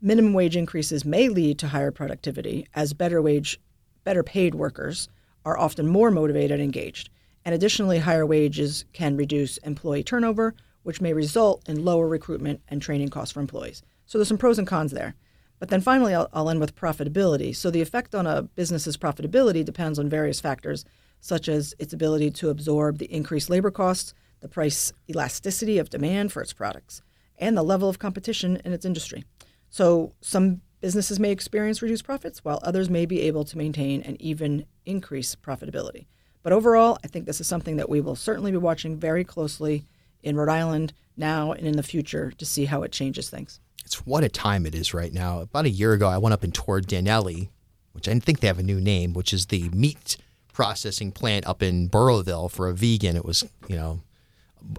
Minimum 0.04 0.32
wage 0.32 0.56
increases 0.56 1.04
may 1.04 1.28
lead 1.28 1.61
to 1.61 1.68
higher 1.68 1.92
productivity 1.92 2.66
as 2.75 2.92
better 2.92 3.23
wage 3.23 3.61
better 4.02 4.25
paid 4.25 4.52
workers 4.52 5.09
are 5.44 5.56
often 5.56 5.87
more 5.87 6.11
motivated 6.11 6.50
and 6.50 6.61
engaged. 6.61 7.09
And 7.44 7.54
additionally, 7.54 8.00
higher 8.00 8.26
wages 8.26 8.85
can 8.92 9.16
reduce 9.16 9.59
employee 9.59 10.02
turnover, 10.02 10.56
which 10.82 11.00
may 11.00 11.12
result 11.12 11.68
in 11.68 11.85
lower 11.85 12.09
recruitment 12.09 12.62
and 12.66 12.82
training 12.82 13.11
costs 13.11 13.32
for 13.32 13.38
employees. 13.38 13.80
So 14.06 14.18
there's 14.18 14.26
some 14.26 14.38
pros 14.38 14.59
and 14.59 14.66
cons 14.66 14.90
there. 14.90 15.14
But 15.61 15.68
then 15.68 15.80
finally, 15.80 16.14
I'll, 16.14 16.28
I'll, 16.32 16.50
end 16.50 16.59
with 16.59 16.75
profitability. 16.75 17.54
So 17.54 17.71
the 17.71 17.80
effect 17.80 18.12
on 18.12 18.26
a 18.26 18.42
business's 18.42 18.97
profitability 18.97 19.64
depends 19.64 20.00
on 20.00 20.09
various 20.09 20.40
factors, 20.40 20.85
such 21.21 21.49
as 21.49 21.76
its 21.78 21.92
ability 21.92 22.32
to 22.32 22.50
absorb 22.50 22.99
the 22.99 23.12
increased 23.12 23.49
labor 23.49 23.71
costs, 23.71 24.14
the 24.40 24.49
price 24.49 24.92
elasticity 25.09 25.78
of 25.78 25.90
demand 25.90 26.32
for 26.32 26.42
its 26.42 26.52
products, 26.52 27.02
and 27.38 27.56
the 27.56 27.62
level 27.62 27.88
of 27.88 28.00
competition 28.00 28.61
in 28.64 28.73
its 28.73 28.85
industry. 28.85 29.25
So 29.72 30.12
some 30.20 30.60
businesses 30.82 31.18
may 31.18 31.30
experience 31.30 31.80
reduced 31.80 32.04
profits, 32.04 32.44
while 32.44 32.60
others 32.62 32.90
may 32.90 33.06
be 33.06 33.22
able 33.22 33.44
to 33.44 33.56
maintain 33.56 34.02
and 34.02 34.20
even 34.20 34.66
increase 34.84 35.34
profitability. 35.34 36.04
But 36.42 36.52
overall, 36.52 36.98
I 37.02 37.06
think 37.06 37.24
this 37.24 37.40
is 37.40 37.46
something 37.46 37.76
that 37.76 37.88
we 37.88 38.02
will 38.02 38.14
certainly 38.14 38.50
be 38.50 38.58
watching 38.58 38.98
very 38.98 39.24
closely 39.24 39.84
in 40.22 40.36
Rhode 40.36 40.50
Island 40.50 40.92
now 41.16 41.52
and 41.52 41.66
in 41.66 41.76
the 41.76 41.82
future 41.82 42.32
to 42.36 42.44
see 42.44 42.66
how 42.66 42.82
it 42.82 42.92
changes 42.92 43.30
things. 43.30 43.60
It's 43.84 44.04
what 44.06 44.24
a 44.24 44.28
time 44.28 44.66
it 44.66 44.74
is 44.74 44.92
right 44.92 45.12
now. 45.12 45.40
About 45.40 45.64
a 45.64 45.70
year 45.70 45.94
ago, 45.94 46.06
I 46.06 46.18
went 46.18 46.34
up 46.34 46.42
and 46.42 46.54
toured 46.54 46.86
Daniele, 46.86 47.48
which 47.92 48.08
I 48.08 48.18
think 48.18 48.40
they 48.40 48.48
have 48.48 48.58
a 48.58 48.62
new 48.62 48.80
name, 48.80 49.14
which 49.14 49.32
is 49.32 49.46
the 49.46 49.70
meat 49.70 50.18
processing 50.52 51.12
plant 51.12 51.46
up 51.46 51.62
in 51.62 51.88
Burrillville 51.88 52.50
for 52.50 52.68
a 52.68 52.74
vegan. 52.74 53.16
It 53.16 53.24
was, 53.24 53.42
you 53.68 53.76
know, 53.76 54.02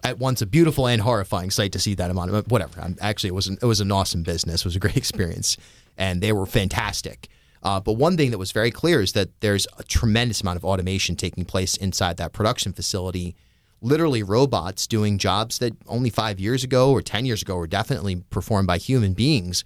at 0.03 0.19
once 0.19 0.41
a 0.41 0.45
beautiful 0.45 0.87
and 0.87 1.01
horrifying 1.01 1.51
sight 1.51 1.71
to 1.73 1.79
see 1.79 1.95
that 1.95 2.11
amount 2.11 2.33
of 2.33 2.51
whatever. 2.51 2.81
I'm, 2.81 2.97
actually, 3.01 3.29
it 3.29 3.35
was 3.35 3.47
an, 3.47 3.57
it 3.61 3.65
was 3.65 3.81
an 3.81 3.91
awesome 3.91 4.23
business. 4.23 4.61
It 4.61 4.65
was 4.65 4.75
a 4.75 4.79
great 4.79 4.97
experience, 5.03 5.57
and 5.97 6.21
they 6.21 6.31
were 6.31 6.45
fantastic. 6.45 7.27
Uh, 7.61 7.79
but 7.79 7.93
one 7.93 8.17
thing 8.17 8.31
that 8.31 8.37
was 8.37 8.51
very 8.51 8.71
clear 8.71 8.99
is 9.01 9.13
that 9.13 9.29
there's 9.39 9.65
a 9.77 9.83
tremendous 9.83 10.41
amount 10.41 10.57
of 10.57 10.65
automation 10.65 11.15
taking 11.15 11.45
place 11.45 11.77
inside 11.77 12.17
that 12.17 12.33
production 12.33 12.73
facility. 12.73 13.35
Literally, 13.81 14.21
robots 14.21 14.85
doing 14.85 15.17
jobs 15.17 15.59
that 15.59 15.73
only 15.87 16.09
five 16.09 16.39
years 16.39 16.63
ago 16.63 16.91
or 16.91 17.01
10 17.01 17.25
years 17.25 17.41
ago 17.41 17.57
were 17.57 17.67
definitely 17.67 18.17
performed 18.29 18.67
by 18.67 18.77
human 18.77 19.13
beings. 19.13 19.63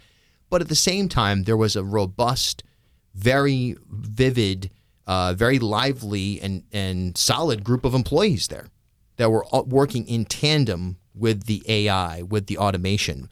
But 0.50 0.62
at 0.62 0.70
the 0.70 0.76
same 0.76 1.10
time, 1.10 1.44
there 1.44 1.58
was 1.58 1.76
a 1.76 1.84
robust, 1.84 2.64
very 3.16 3.76
vivid, 3.90 4.70
uh, 5.08 5.34
very 5.34 5.60
lively, 5.60 6.40
and, 6.42 6.64
and 6.72 7.18
solid 7.18 7.64
group 7.64 7.84
of 7.84 7.94
employees 7.94 8.48
there 8.48 8.68
that 9.18 9.30
were 9.30 9.46
working 9.66 10.08
in 10.08 10.26
tandem 10.26 10.98
with 11.14 11.46
the 11.46 11.64
AI, 11.68 12.22
with 12.22 12.48
the 12.48 12.58
automation. 12.58 13.30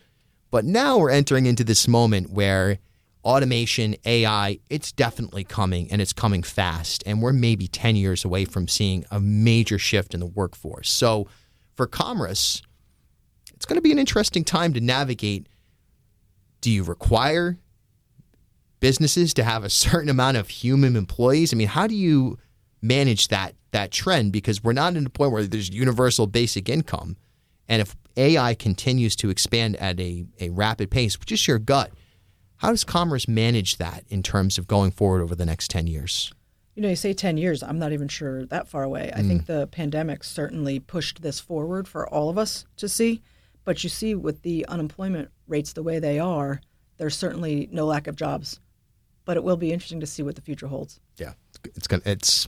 But 0.51 0.65
now 0.65 0.97
we're 0.97 1.11
entering 1.11 1.45
into 1.45 1.63
this 1.63 1.87
moment 1.87 2.31
where 2.31 2.79
automation, 3.23 3.95
AI, 4.05 4.59
it's 4.69 4.91
definitely 4.91 5.43
coming 5.43 5.91
and 5.91 6.01
it's 6.01 6.13
coming 6.13 6.43
fast. 6.43 7.03
And 7.05 7.21
we're 7.21 7.33
maybe 7.33 7.67
10 7.67 7.95
years 7.95 8.23
away 8.23 8.45
from 8.45 8.67
seeing 8.67 9.05
a 9.09 9.19
major 9.19 9.79
shift 9.79 10.13
in 10.13 10.19
the 10.19 10.25
workforce. 10.25 10.89
So 10.89 11.27
for 11.75 11.87
commerce, 11.87 12.61
it's 13.53 13.65
going 13.65 13.77
to 13.77 13.81
be 13.81 13.91
an 13.91 13.99
interesting 13.99 14.43
time 14.43 14.73
to 14.73 14.81
navigate. 14.81 15.47
Do 16.61 16.71
you 16.71 16.83
require 16.83 17.57
businesses 18.79 19.33
to 19.33 19.43
have 19.43 19.63
a 19.63 19.69
certain 19.69 20.09
amount 20.09 20.37
of 20.37 20.49
human 20.49 20.95
employees? 20.95 21.53
I 21.53 21.57
mean, 21.57 21.67
how 21.67 21.87
do 21.87 21.95
you 21.95 22.37
manage 22.87 23.29
that 23.29 23.55
that 23.71 23.91
trend 23.91 24.31
because 24.31 24.63
we're 24.63 24.73
not 24.73 24.95
in 24.95 25.05
a 25.05 25.09
point 25.09 25.31
where 25.31 25.43
there's 25.43 25.69
universal 25.69 26.27
basic 26.27 26.69
income. 26.69 27.17
And 27.67 27.81
if 27.81 27.95
AI 28.15 28.53
continues 28.53 29.15
to 29.17 29.29
expand 29.29 29.75
at 29.77 29.99
a, 29.99 30.25
a 30.39 30.49
rapid 30.49 30.89
pace, 30.91 31.19
which 31.19 31.31
is 31.31 31.47
your 31.47 31.59
gut, 31.59 31.91
how 32.57 32.69
does 32.69 32.83
commerce 32.83 33.27
manage 33.27 33.77
that 33.77 34.05
in 34.07 34.23
terms 34.23 34.57
of 34.57 34.67
going 34.67 34.91
forward 34.91 35.21
over 35.21 35.35
the 35.35 35.45
next 35.45 35.69
10 35.71 35.87
years? 35.87 36.31
You 36.75 36.81
know, 36.81 36.89
you 36.89 36.95
say 36.95 37.13
10 37.13 37.37
years, 37.37 37.63
I'm 37.63 37.79
not 37.79 37.91
even 37.91 38.07
sure 38.07 38.45
that 38.45 38.67
far 38.67 38.83
away. 38.83 39.11
I 39.13 39.19
mm. 39.19 39.27
think 39.27 39.45
the 39.45 39.67
pandemic 39.67 40.23
certainly 40.23 40.79
pushed 40.79 41.21
this 41.21 41.39
forward 41.39 41.87
for 41.87 42.07
all 42.07 42.29
of 42.29 42.37
us 42.37 42.65
to 42.77 42.87
see. 42.87 43.21
But 43.65 43.83
you 43.83 43.89
see, 43.89 44.13
with 44.13 44.41
the 44.43 44.65
unemployment 44.67 45.31
rates 45.47 45.73
the 45.73 45.83
way 45.83 45.99
they 45.99 46.19
are, 46.19 46.61
there's 46.97 47.15
certainly 47.17 47.67
no 47.71 47.85
lack 47.85 48.07
of 48.07 48.15
jobs. 48.15 48.59
But 49.25 49.37
it 49.37 49.43
will 49.43 49.57
be 49.57 49.73
interesting 49.73 50.01
to 50.01 50.05
see 50.05 50.21
what 50.21 50.35
the 50.35 50.41
future 50.41 50.67
holds. 50.67 50.99
Yeah, 51.17 51.33
it's 51.75 51.87
gonna, 51.87 52.03
it's 52.05 52.47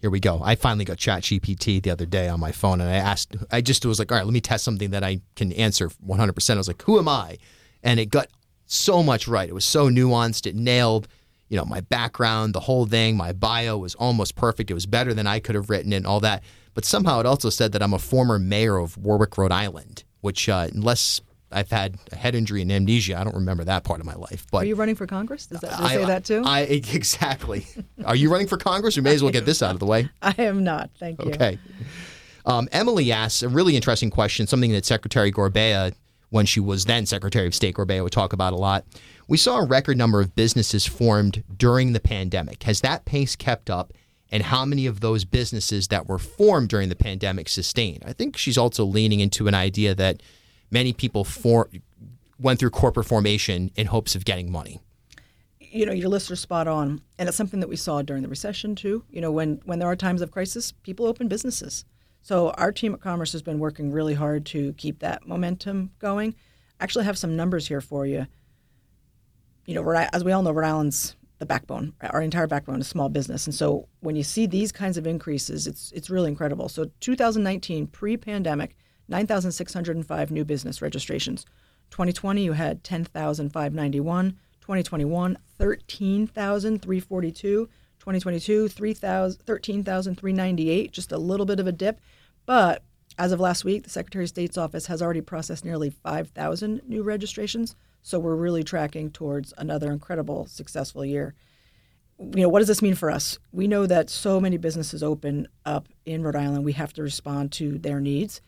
here 0.00 0.10
we 0.10 0.20
go. 0.20 0.40
I 0.42 0.54
finally 0.54 0.84
got 0.84 0.98
Chat 0.98 1.22
GPT 1.22 1.82
the 1.82 1.90
other 1.90 2.06
day 2.06 2.28
on 2.28 2.38
my 2.38 2.52
phone, 2.52 2.80
and 2.80 2.88
I 2.88 2.94
asked, 2.94 3.36
I 3.50 3.60
just 3.60 3.84
was 3.84 3.98
like, 3.98 4.12
all 4.12 4.18
right, 4.18 4.24
let 4.24 4.32
me 4.32 4.40
test 4.40 4.64
something 4.64 4.90
that 4.90 5.02
I 5.02 5.20
can 5.34 5.52
answer 5.52 5.88
100%. 5.88 6.54
I 6.54 6.56
was 6.56 6.68
like, 6.68 6.82
who 6.82 6.98
am 6.98 7.08
I? 7.08 7.38
And 7.82 7.98
it 7.98 8.06
got 8.06 8.28
so 8.66 9.02
much 9.02 9.26
right. 9.26 9.48
It 9.48 9.54
was 9.54 9.64
so 9.64 9.88
nuanced. 9.88 10.46
It 10.46 10.54
nailed, 10.54 11.08
you 11.48 11.56
know, 11.56 11.64
my 11.64 11.80
background, 11.80 12.54
the 12.54 12.60
whole 12.60 12.86
thing. 12.86 13.16
My 13.16 13.32
bio 13.32 13.78
was 13.78 13.94
almost 13.96 14.36
perfect. 14.36 14.70
It 14.70 14.74
was 14.74 14.86
better 14.86 15.14
than 15.14 15.26
I 15.26 15.40
could 15.40 15.54
have 15.54 15.70
written 15.70 15.92
it 15.92 15.96
and 15.96 16.06
all 16.06 16.20
that. 16.20 16.42
But 16.74 16.84
somehow 16.84 17.18
it 17.18 17.26
also 17.26 17.50
said 17.50 17.72
that 17.72 17.82
I'm 17.82 17.94
a 17.94 17.98
former 17.98 18.38
mayor 18.38 18.76
of 18.76 18.96
Warwick, 18.96 19.36
Rhode 19.36 19.52
Island, 19.52 20.04
which, 20.20 20.48
uh, 20.48 20.68
unless 20.72 21.20
I've 21.50 21.70
had 21.70 21.96
a 22.12 22.16
head 22.16 22.34
injury 22.34 22.62
and 22.62 22.70
amnesia. 22.70 23.18
I 23.18 23.24
don't 23.24 23.34
remember 23.34 23.64
that 23.64 23.84
part 23.84 24.00
of 24.00 24.06
my 24.06 24.14
life. 24.14 24.46
But 24.50 24.64
are 24.64 24.66
you 24.66 24.74
running 24.74 24.94
for 24.94 25.06
Congress? 25.06 25.46
Does 25.46 25.60
that 25.60 25.80
I, 25.80 25.94
say 25.94 26.04
that 26.04 26.24
too? 26.24 26.42
I, 26.44 26.60
exactly. 26.92 27.66
are 28.04 28.16
you 28.16 28.30
running 28.30 28.46
for 28.46 28.58
Congress? 28.58 28.96
We 28.96 29.02
may 29.02 29.14
as 29.14 29.22
well 29.22 29.32
get 29.32 29.46
this 29.46 29.62
out 29.62 29.72
of 29.72 29.80
the 29.80 29.86
way. 29.86 30.08
I 30.22 30.34
am 30.38 30.62
not. 30.62 30.90
Thank 30.98 31.24
you. 31.24 31.30
Okay. 31.30 31.58
Um, 32.44 32.68
Emily 32.72 33.12
asks 33.12 33.42
a 33.42 33.48
really 33.48 33.76
interesting 33.76 34.10
question, 34.10 34.46
something 34.46 34.72
that 34.72 34.84
Secretary 34.84 35.30
Gorbea, 35.32 35.94
when 36.30 36.46
she 36.46 36.60
was 36.60 36.84
then 36.84 37.06
Secretary 37.06 37.46
of 37.46 37.54
State 37.54 37.76
Gorbea, 37.76 38.02
would 38.02 38.12
talk 38.12 38.32
about 38.32 38.52
a 38.52 38.56
lot. 38.56 38.84
We 39.26 39.36
saw 39.36 39.58
a 39.58 39.66
record 39.66 39.98
number 39.98 40.20
of 40.20 40.34
businesses 40.34 40.86
formed 40.86 41.44
during 41.54 41.92
the 41.92 42.00
pandemic. 42.00 42.62
Has 42.62 42.80
that 42.80 43.04
pace 43.04 43.36
kept 43.36 43.68
up? 43.70 43.92
And 44.30 44.42
how 44.42 44.66
many 44.66 44.86
of 44.86 45.00
those 45.00 45.24
businesses 45.24 45.88
that 45.88 46.06
were 46.06 46.18
formed 46.18 46.68
during 46.68 46.90
the 46.90 46.96
pandemic 46.96 47.48
sustained? 47.48 48.02
I 48.06 48.12
think 48.12 48.36
she's 48.36 48.58
also 48.58 48.84
leaning 48.84 49.20
into 49.20 49.48
an 49.48 49.54
idea 49.54 49.94
that 49.94 50.22
many 50.70 50.92
people 50.92 51.24
for, 51.24 51.68
went 52.38 52.60
through 52.60 52.70
corporate 52.70 53.06
formation 53.06 53.70
in 53.76 53.86
hopes 53.86 54.14
of 54.14 54.24
getting 54.24 54.50
money. 54.50 54.80
You 55.60 55.84
know, 55.84 55.92
your 55.92 56.08
list 56.08 56.30
are 56.30 56.36
spot 56.36 56.66
on, 56.66 57.02
and 57.18 57.28
it's 57.28 57.36
something 57.36 57.60
that 57.60 57.68
we 57.68 57.76
saw 57.76 58.00
during 58.00 58.22
the 58.22 58.28
recession 58.28 58.74
too. 58.74 59.04
You 59.10 59.20
know, 59.20 59.30
when 59.30 59.60
when 59.64 59.78
there 59.78 59.88
are 59.88 59.96
times 59.96 60.22
of 60.22 60.30
crisis, 60.30 60.72
people 60.72 61.06
open 61.06 61.28
businesses. 61.28 61.84
So 62.22 62.50
our 62.50 62.72
team 62.72 62.94
at 62.94 63.00
Commerce 63.00 63.32
has 63.32 63.42
been 63.42 63.58
working 63.58 63.92
really 63.92 64.14
hard 64.14 64.46
to 64.46 64.72
keep 64.74 65.00
that 65.00 65.26
momentum 65.26 65.92
going. 65.98 66.34
I 66.80 66.84
actually 66.84 67.04
have 67.04 67.18
some 67.18 67.36
numbers 67.36 67.68
here 67.68 67.80
for 67.80 68.06
you. 68.06 68.26
You 69.66 69.74
know, 69.74 69.92
as 70.12 70.24
we 70.24 70.32
all 70.32 70.42
know, 70.42 70.52
Rhode 70.52 70.68
Island's 70.68 71.16
the 71.38 71.46
backbone. 71.46 71.92
Our 72.00 72.22
entire 72.22 72.46
backbone 72.46 72.80
is 72.80 72.88
small 72.88 73.08
business, 73.08 73.46
and 73.46 73.54
so 73.54 73.88
when 74.00 74.16
you 74.16 74.22
see 74.22 74.46
these 74.46 74.72
kinds 74.72 74.96
of 74.96 75.06
increases, 75.06 75.66
it's 75.66 75.92
it's 75.92 76.10
really 76.10 76.28
incredible. 76.28 76.68
So 76.68 76.90
2019, 77.00 77.86
pre-pandemic, 77.88 78.76
9,605 79.08 80.30
new 80.30 80.44
business 80.44 80.82
registrations. 80.82 81.46
2020, 81.90 82.44
you 82.44 82.52
had 82.52 82.84
10,591. 82.84 84.36
2021, 84.60 85.38
13,342. 85.58 87.68
2022, 87.98 88.68
13,398, 88.68 90.92
just 90.92 91.12
a 91.12 91.18
little 91.18 91.46
bit 91.46 91.60
of 91.60 91.66
a 91.66 91.72
dip. 91.72 92.00
But 92.46 92.82
as 93.18 93.32
of 93.32 93.40
last 93.40 93.64
week, 93.64 93.82
the 93.82 93.90
Secretary 93.90 94.24
of 94.24 94.28
State's 94.28 94.56
office 94.56 94.86
has 94.86 95.02
already 95.02 95.20
processed 95.20 95.64
nearly 95.64 95.90
5,000 95.90 96.82
new 96.86 97.02
registrations. 97.02 97.74
So 98.02 98.18
we're 98.18 98.36
really 98.36 98.62
tracking 98.62 99.10
towards 99.10 99.52
another 99.58 99.92
incredible, 99.92 100.46
successful 100.46 101.04
year. 101.04 101.34
You 102.18 102.42
know, 102.42 102.48
what 102.48 102.60
does 102.60 102.68
this 102.68 102.82
mean 102.82 102.94
for 102.94 103.10
us? 103.10 103.38
We 103.52 103.66
know 103.66 103.86
that 103.86 104.10
so 104.10 104.40
many 104.40 104.56
businesses 104.56 105.02
open 105.02 105.48
up 105.66 105.88
in 106.04 106.22
Rhode 106.22 106.36
Island. 106.36 106.64
We 106.64 106.72
have 106.72 106.92
to 106.94 107.02
respond 107.02 107.52
to 107.52 107.78
their 107.78 108.00
needs. 108.00 108.40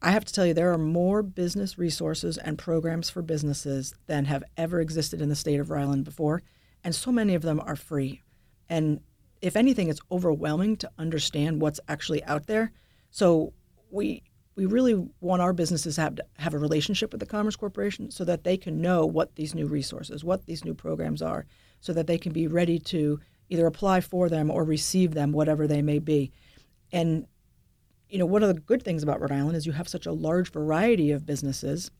I 0.00 0.12
have 0.12 0.24
to 0.24 0.32
tell 0.32 0.46
you, 0.46 0.54
there 0.54 0.72
are 0.72 0.78
more 0.78 1.22
business 1.22 1.76
resources 1.76 2.38
and 2.38 2.56
programs 2.56 3.10
for 3.10 3.20
businesses 3.20 3.94
than 4.06 4.26
have 4.26 4.44
ever 4.56 4.80
existed 4.80 5.20
in 5.20 5.28
the 5.28 5.34
state 5.34 5.58
of 5.58 5.70
Rhode 5.70 5.82
Island 5.82 6.04
before, 6.04 6.42
and 6.84 6.94
so 6.94 7.10
many 7.10 7.34
of 7.34 7.42
them 7.42 7.60
are 7.60 7.74
free. 7.74 8.22
And 8.68 9.00
if 9.42 9.56
anything, 9.56 9.88
it's 9.88 10.00
overwhelming 10.10 10.76
to 10.78 10.90
understand 10.98 11.60
what's 11.60 11.80
actually 11.88 12.22
out 12.24 12.46
there. 12.46 12.72
So 13.10 13.52
we 13.90 14.22
we 14.54 14.66
really 14.66 15.08
want 15.20 15.40
our 15.40 15.52
businesses 15.52 15.94
to 15.94 16.00
have 16.00 16.16
to 16.16 16.24
have 16.38 16.52
a 16.52 16.58
relationship 16.58 17.12
with 17.12 17.20
the 17.20 17.26
Commerce 17.26 17.54
Corporation 17.54 18.10
so 18.10 18.24
that 18.24 18.42
they 18.42 18.56
can 18.56 18.82
know 18.82 19.06
what 19.06 19.36
these 19.36 19.54
new 19.54 19.66
resources, 19.66 20.24
what 20.24 20.46
these 20.46 20.64
new 20.64 20.74
programs 20.74 21.22
are, 21.22 21.46
so 21.80 21.92
that 21.92 22.08
they 22.08 22.18
can 22.18 22.32
be 22.32 22.48
ready 22.48 22.80
to 22.80 23.20
either 23.50 23.66
apply 23.66 24.00
for 24.00 24.28
them 24.28 24.50
or 24.50 24.64
receive 24.64 25.14
them, 25.14 25.30
whatever 25.30 25.68
they 25.68 25.80
may 25.80 26.00
be. 26.00 26.32
And 26.90 27.26
you 28.08 28.18
know, 28.18 28.26
one 28.26 28.42
of 28.42 28.54
the 28.54 28.60
good 28.60 28.82
things 28.82 29.02
about 29.02 29.20
Rhode 29.20 29.32
Island 29.32 29.56
is 29.56 29.66
you 29.66 29.72
have 29.72 29.88
such 29.88 30.06
a 30.06 30.12
large 30.12 30.50
variety 30.50 31.10
of 31.10 31.26
businesses, 31.26 31.90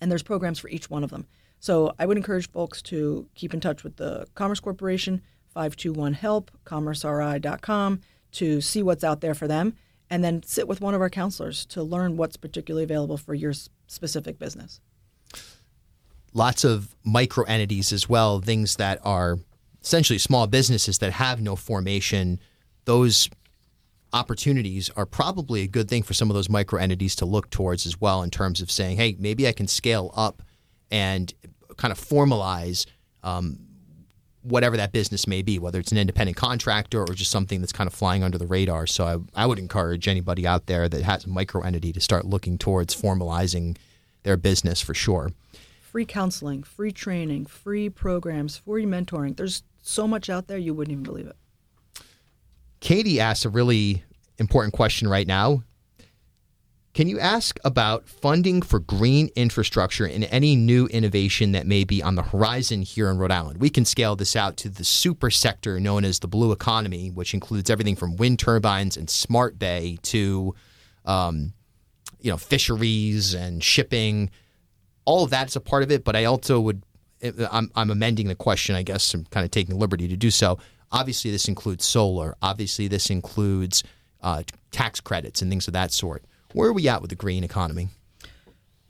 and 0.00 0.10
there's 0.10 0.22
programs 0.22 0.58
for 0.58 0.68
each 0.68 0.88
one 0.88 1.04
of 1.04 1.10
them. 1.10 1.26
So 1.60 1.92
I 1.98 2.06
would 2.06 2.16
encourage 2.16 2.50
folks 2.50 2.82
to 2.82 3.28
keep 3.34 3.52
in 3.52 3.60
touch 3.60 3.82
with 3.84 3.96
the 3.96 4.26
Commerce 4.34 4.60
Corporation, 4.60 5.22
521HELP, 5.54 6.48
commerceri.com 6.64 8.00
to 8.30 8.60
see 8.60 8.82
what's 8.82 9.04
out 9.04 9.20
there 9.20 9.34
for 9.34 9.48
them, 9.48 9.74
and 10.10 10.22
then 10.22 10.42
sit 10.42 10.68
with 10.68 10.80
one 10.80 10.94
of 10.94 11.00
our 11.00 11.10
counselors 11.10 11.66
to 11.66 11.82
learn 11.82 12.16
what's 12.16 12.36
particularly 12.36 12.84
available 12.84 13.16
for 13.16 13.34
your 13.34 13.52
specific 13.86 14.38
business. 14.38 14.80
Lots 16.32 16.62
of 16.64 16.94
micro 17.04 17.44
entities 17.44 17.92
as 17.92 18.08
well, 18.08 18.40
things 18.40 18.76
that 18.76 19.00
are 19.02 19.38
essentially 19.82 20.18
small 20.18 20.46
businesses 20.46 20.98
that 20.98 21.12
have 21.12 21.40
no 21.40 21.56
formation. 21.56 22.38
Those 22.84 23.28
opportunities 24.12 24.90
are 24.96 25.06
probably 25.06 25.62
a 25.62 25.66
good 25.66 25.88
thing 25.88 26.02
for 26.02 26.14
some 26.14 26.30
of 26.30 26.34
those 26.34 26.48
micro 26.48 26.80
entities 26.80 27.14
to 27.16 27.26
look 27.26 27.50
towards 27.50 27.86
as 27.86 28.00
well 28.00 28.22
in 28.22 28.30
terms 28.30 28.60
of 28.60 28.70
saying, 28.70 28.96
hey, 28.96 29.16
maybe 29.18 29.46
I 29.46 29.52
can 29.52 29.66
scale 29.66 30.12
up 30.16 30.42
and 30.90 31.32
kind 31.76 31.92
of 31.92 31.98
formalize 31.98 32.86
um, 33.22 33.58
whatever 34.42 34.76
that 34.76 34.92
business 34.92 35.26
may 35.26 35.42
be, 35.42 35.58
whether 35.58 35.78
it's 35.78 35.92
an 35.92 35.98
independent 35.98 36.36
contractor 36.36 37.02
or 37.02 37.14
just 37.14 37.30
something 37.30 37.60
that's 37.60 37.72
kind 37.72 37.86
of 37.86 37.94
flying 37.94 38.22
under 38.22 38.38
the 38.38 38.46
radar. 38.46 38.86
So 38.86 39.04
I, 39.34 39.42
I 39.42 39.46
would 39.46 39.58
encourage 39.58 40.08
anybody 40.08 40.46
out 40.46 40.66
there 40.66 40.88
that 40.88 41.02
has 41.02 41.24
a 41.24 41.28
micro 41.28 41.62
entity 41.62 41.92
to 41.92 42.00
start 42.00 42.24
looking 42.24 42.58
towards 42.58 42.94
formalizing 43.00 43.76
their 44.22 44.36
business 44.36 44.80
for 44.80 44.94
sure. 44.94 45.32
Free 45.80 46.04
counseling, 46.04 46.62
free 46.62 46.92
training, 46.92 47.46
free 47.46 47.88
programs, 47.88 48.58
free 48.58 48.84
mentoring. 48.84 49.36
There's 49.36 49.62
so 49.82 50.06
much 50.06 50.28
out 50.28 50.46
there 50.46 50.58
you 50.58 50.74
wouldn't 50.74 50.92
even 50.92 51.04
believe 51.04 51.26
it. 51.26 51.36
Katie 52.80 53.20
asks 53.20 53.44
a 53.44 53.50
really 53.50 54.04
important 54.38 54.72
question 54.72 55.08
right 55.08 55.26
now. 55.26 55.62
Can 56.94 57.06
you 57.06 57.20
ask 57.20 57.58
about 57.64 58.08
funding 58.08 58.60
for 58.60 58.80
green 58.80 59.30
infrastructure 59.36 60.04
and 60.04 60.24
any 60.24 60.56
new 60.56 60.86
innovation 60.86 61.52
that 61.52 61.64
may 61.64 61.84
be 61.84 62.02
on 62.02 62.16
the 62.16 62.22
horizon 62.22 62.82
here 62.82 63.08
in 63.08 63.18
Rhode 63.18 63.30
Island? 63.30 63.60
We 63.60 63.70
can 63.70 63.84
scale 63.84 64.16
this 64.16 64.34
out 64.34 64.56
to 64.58 64.68
the 64.68 64.84
super 64.84 65.30
sector 65.30 65.78
known 65.78 66.04
as 66.04 66.18
the 66.18 66.26
blue 66.26 66.50
economy, 66.50 67.10
which 67.10 67.34
includes 67.34 67.70
everything 67.70 67.94
from 67.94 68.16
wind 68.16 68.40
turbines 68.40 68.96
and 68.96 69.08
smart 69.08 69.60
bay 69.60 69.98
to, 70.04 70.56
um, 71.04 71.52
you 72.20 72.32
know, 72.32 72.36
fisheries 72.36 73.32
and 73.32 73.62
shipping. 73.62 74.30
All 75.04 75.22
of 75.22 75.30
that's 75.30 75.54
a 75.54 75.60
part 75.60 75.84
of 75.84 75.92
it, 75.92 76.02
but 76.02 76.16
I 76.16 76.24
also 76.24 76.58
would, 76.58 76.82
I'm, 77.52 77.70
I'm 77.76 77.90
amending 77.90 78.26
the 78.26 78.34
question, 78.34 78.74
I 78.74 78.82
guess, 78.82 79.14
I'm 79.14 79.24
kind 79.26 79.44
of 79.44 79.52
taking 79.52 79.78
liberty 79.78 80.08
to 80.08 80.16
do 80.16 80.32
so. 80.32 80.58
Obviously, 80.90 81.30
this 81.30 81.48
includes 81.48 81.84
solar. 81.84 82.34
Obviously, 82.42 82.88
this 82.88 83.10
includes 83.10 83.82
uh, 84.22 84.42
tax 84.70 85.00
credits 85.00 85.42
and 85.42 85.50
things 85.50 85.66
of 85.66 85.72
that 85.74 85.92
sort. 85.92 86.24
Where 86.52 86.68
are 86.68 86.72
we 86.72 86.88
at 86.88 87.00
with 87.02 87.10
the 87.10 87.16
green 87.16 87.44
economy? 87.44 87.88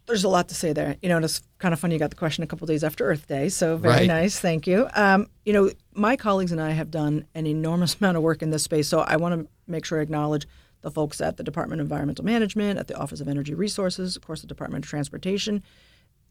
There's 0.06 0.24
a 0.24 0.28
lot 0.28 0.48
to 0.48 0.54
say 0.54 0.72
there. 0.72 0.96
You 1.02 1.10
know, 1.10 1.18
it's 1.18 1.42
kind 1.58 1.74
of 1.74 1.80
funny 1.80 1.94
you 1.94 1.98
got 1.98 2.08
the 2.10 2.16
question 2.16 2.42
a 2.42 2.46
couple 2.46 2.66
days 2.66 2.82
after 2.82 3.04
Earth 3.04 3.26
Day, 3.26 3.50
so 3.50 3.76
very 3.76 3.94
Right. 3.94 4.06
nice. 4.06 4.38
Thank 4.40 4.66
you. 4.66 4.88
Um, 4.94 5.26
you 5.44 5.52
know, 5.52 5.70
my 5.92 6.16
colleagues 6.16 6.50
and 6.52 6.60
I 6.60 6.70
have 6.70 6.90
done 6.90 7.26
an 7.34 7.46
enormous 7.46 7.94
amount 8.00 8.16
of 8.16 8.22
work 8.22 8.40
in 8.42 8.50
this 8.50 8.62
space, 8.62 8.88
so 8.88 9.00
I 9.00 9.16
want 9.16 9.34
to 9.38 9.48
make 9.66 9.84
sure 9.84 9.98
I 9.98 10.02
acknowledge 10.02 10.46
the 10.80 10.90
folks 10.90 11.20
at 11.20 11.36
the 11.36 11.42
Department 11.42 11.80
of 11.80 11.86
Environmental 11.86 12.24
Management, 12.24 12.78
at 12.78 12.86
the 12.86 12.96
Office 12.96 13.20
of 13.20 13.28
Energy 13.28 13.52
Resources, 13.52 14.16
of 14.16 14.22
course, 14.24 14.40
the 14.40 14.46
Department 14.46 14.84
of 14.84 14.88
Transportation, 14.88 15.62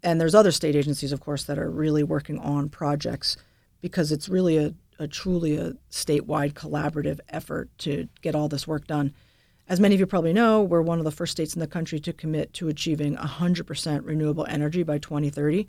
and 0.02 0.20
there's 0.22 0.34
other 0.34 0.52
state 0.52 0.76
agencies, 0.76 1.12
of 1.12 1.20
course, 1.20 1.44
that 1.44 1.60
are 1.60 1.70
really 1.70 2.02
working 2.04 2.40
on 2.40 2.70
projects 2.70 3.36
because 3.82 4.12
it's 4.12 4.28
really 4.30 4.58
a, 4.58 4.74
a 5.00 5.08
truly 5.08 5.58
a 5.58 5.74
statewide 5.92 6.54
collaborative 6.54 7.20
effort 7.30 7.70
to 7.80 8.08
get 8.22 8.36
all 8.36 8.48
this 8.48 8.68
work 8.68 8.88
done. 8.88 9.14
As 9.70 9.80
many 9.80 9.96
of 9.96 10.00
you 10.00 10.08
probably 10.08 10.34
know, 10.34 10.64
we're 10.64 10.82
one 10.82 11.00
of 11.00 11.06
the 11.06 11.12
first 11.12 11.34
states 11.34 11.54
in 11.54 11.60
the 11.60 11.68
country 11.68 12.00
to 12.00 12.14
commit 12.14 12.54
to 12.54 12.70
achieving 12.70 13.16
100% 13.18 14.06
renewable 14.06 14.46
energy 14.48 14.84
by 14.84 14.98
2030. 14.98 15.68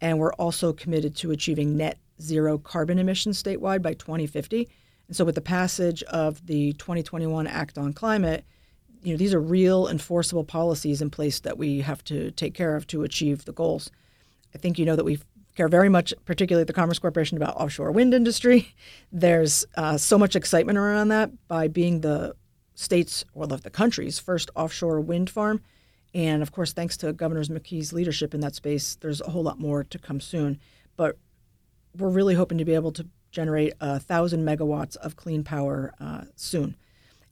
And 0.00 0.18
we're 0.18 0.34
also 0.34 0.72
committed 0.72 1.16
to 1.16 1.30
achieving 1.30 1.76
net 1.76 1.98
zero 2.20 2.58
carbon 2.58 2.98
emissions 2.98 3.42
statewide 3.42 3.82
by 3.82 3.94
2050. 3.94 4.68
And 5.08 5.16
so, 5.16 5.24
with 5.24 5.34
the 5.34 5.40
passage 5.40 6.02
of 6.04 6.46
the 6.46 6.74
2021 6.74 7.46
Act 7.46 7.78
on 7.78 7.92
Climate, 7.94 8.44
you 9.02 9.12
know, 9.12 9.16
these 9.16 9.32
are 9.32 9.40
real 9.40 9.88
enforceable 9.88 10.44
policies 10.44 11.00
in 11.00 11.08
place 11.08 11.40
that 11.40 11.56
we 11.56 11.80
have 11.80 12.04
to 12.04 12.30
take 12.32 12.54
care 12.54 12.76
of 12.76 12.86
to 12.88 13.02
achieve 13.02 13.44
the 13.44 13.52
goals. 13.52 13.90
I 14.54 14.58
think 14.58 14.78
you 14.78 14.84
know 14.84 14.96
that 14.96 15.04
we 15.04 15.18
care 15.58 15.68
very 15.68 15.88
much, 15.88 16.14
particularly 16.24 16.64
the 16.64 16.72
Commerce 16.72 16.98
Corporation, 16.98 17.36
about 17.36 17.56
offshore 17.56 17.90
wind 17.90 18.14
industry. 18.14 18.74
There's 19.12 19.66
uh, 19.76 19.98
so 19.98 20.16
much 20.16 20.36
excitement 20.36 20.78
around 20.78 21.08
that 21.08 21.30
by 21.48 21.68
being 21.68 22.00
the 22.00 22.34
state's 22.74 23.24
or 23.34 23.46
the 23.46 23.70
country's 23.70 24.20
first 24.20 24.50
offshore 24.54 25.00
wind 25.00 25.28
farm. 25.28 25.60
And 26.14 26.42
of 26.42 26.52
course, 26.52 26.72
thanks 26.72 26.96
to 26.98 27.12
Governor 27.12 27.42
McKee's 27.42 27.92
leadership 27.92 28.34
in 28.34 28.40
that 28.40 28.54
space, 28.54 28.96
there's 29.00 29.20
a 29.20 29.30
whole 29.30 29.42
lot 29.42 29.58
more 29.58 29.82
to 29.84 29.98
come 29.98 30.20
soon. 30.20 30.60
But 30.96 31.18
we're 31.96 32.08
really 32.08 32.34
hoping 32.34 32.58
to 32.58 32.64
be 32.64 32.74
able 32.74 32.92
to 32.92 33.06
generate 33.32 33.74
a 33.80 33.98
thousand 33.98 34.46
megawatts 34.46 34.96
of 34.96 35.16
clean 35.16 35.42
power 35.42 35.92
uh, 36.00 36.22
soon. 36.36 36.76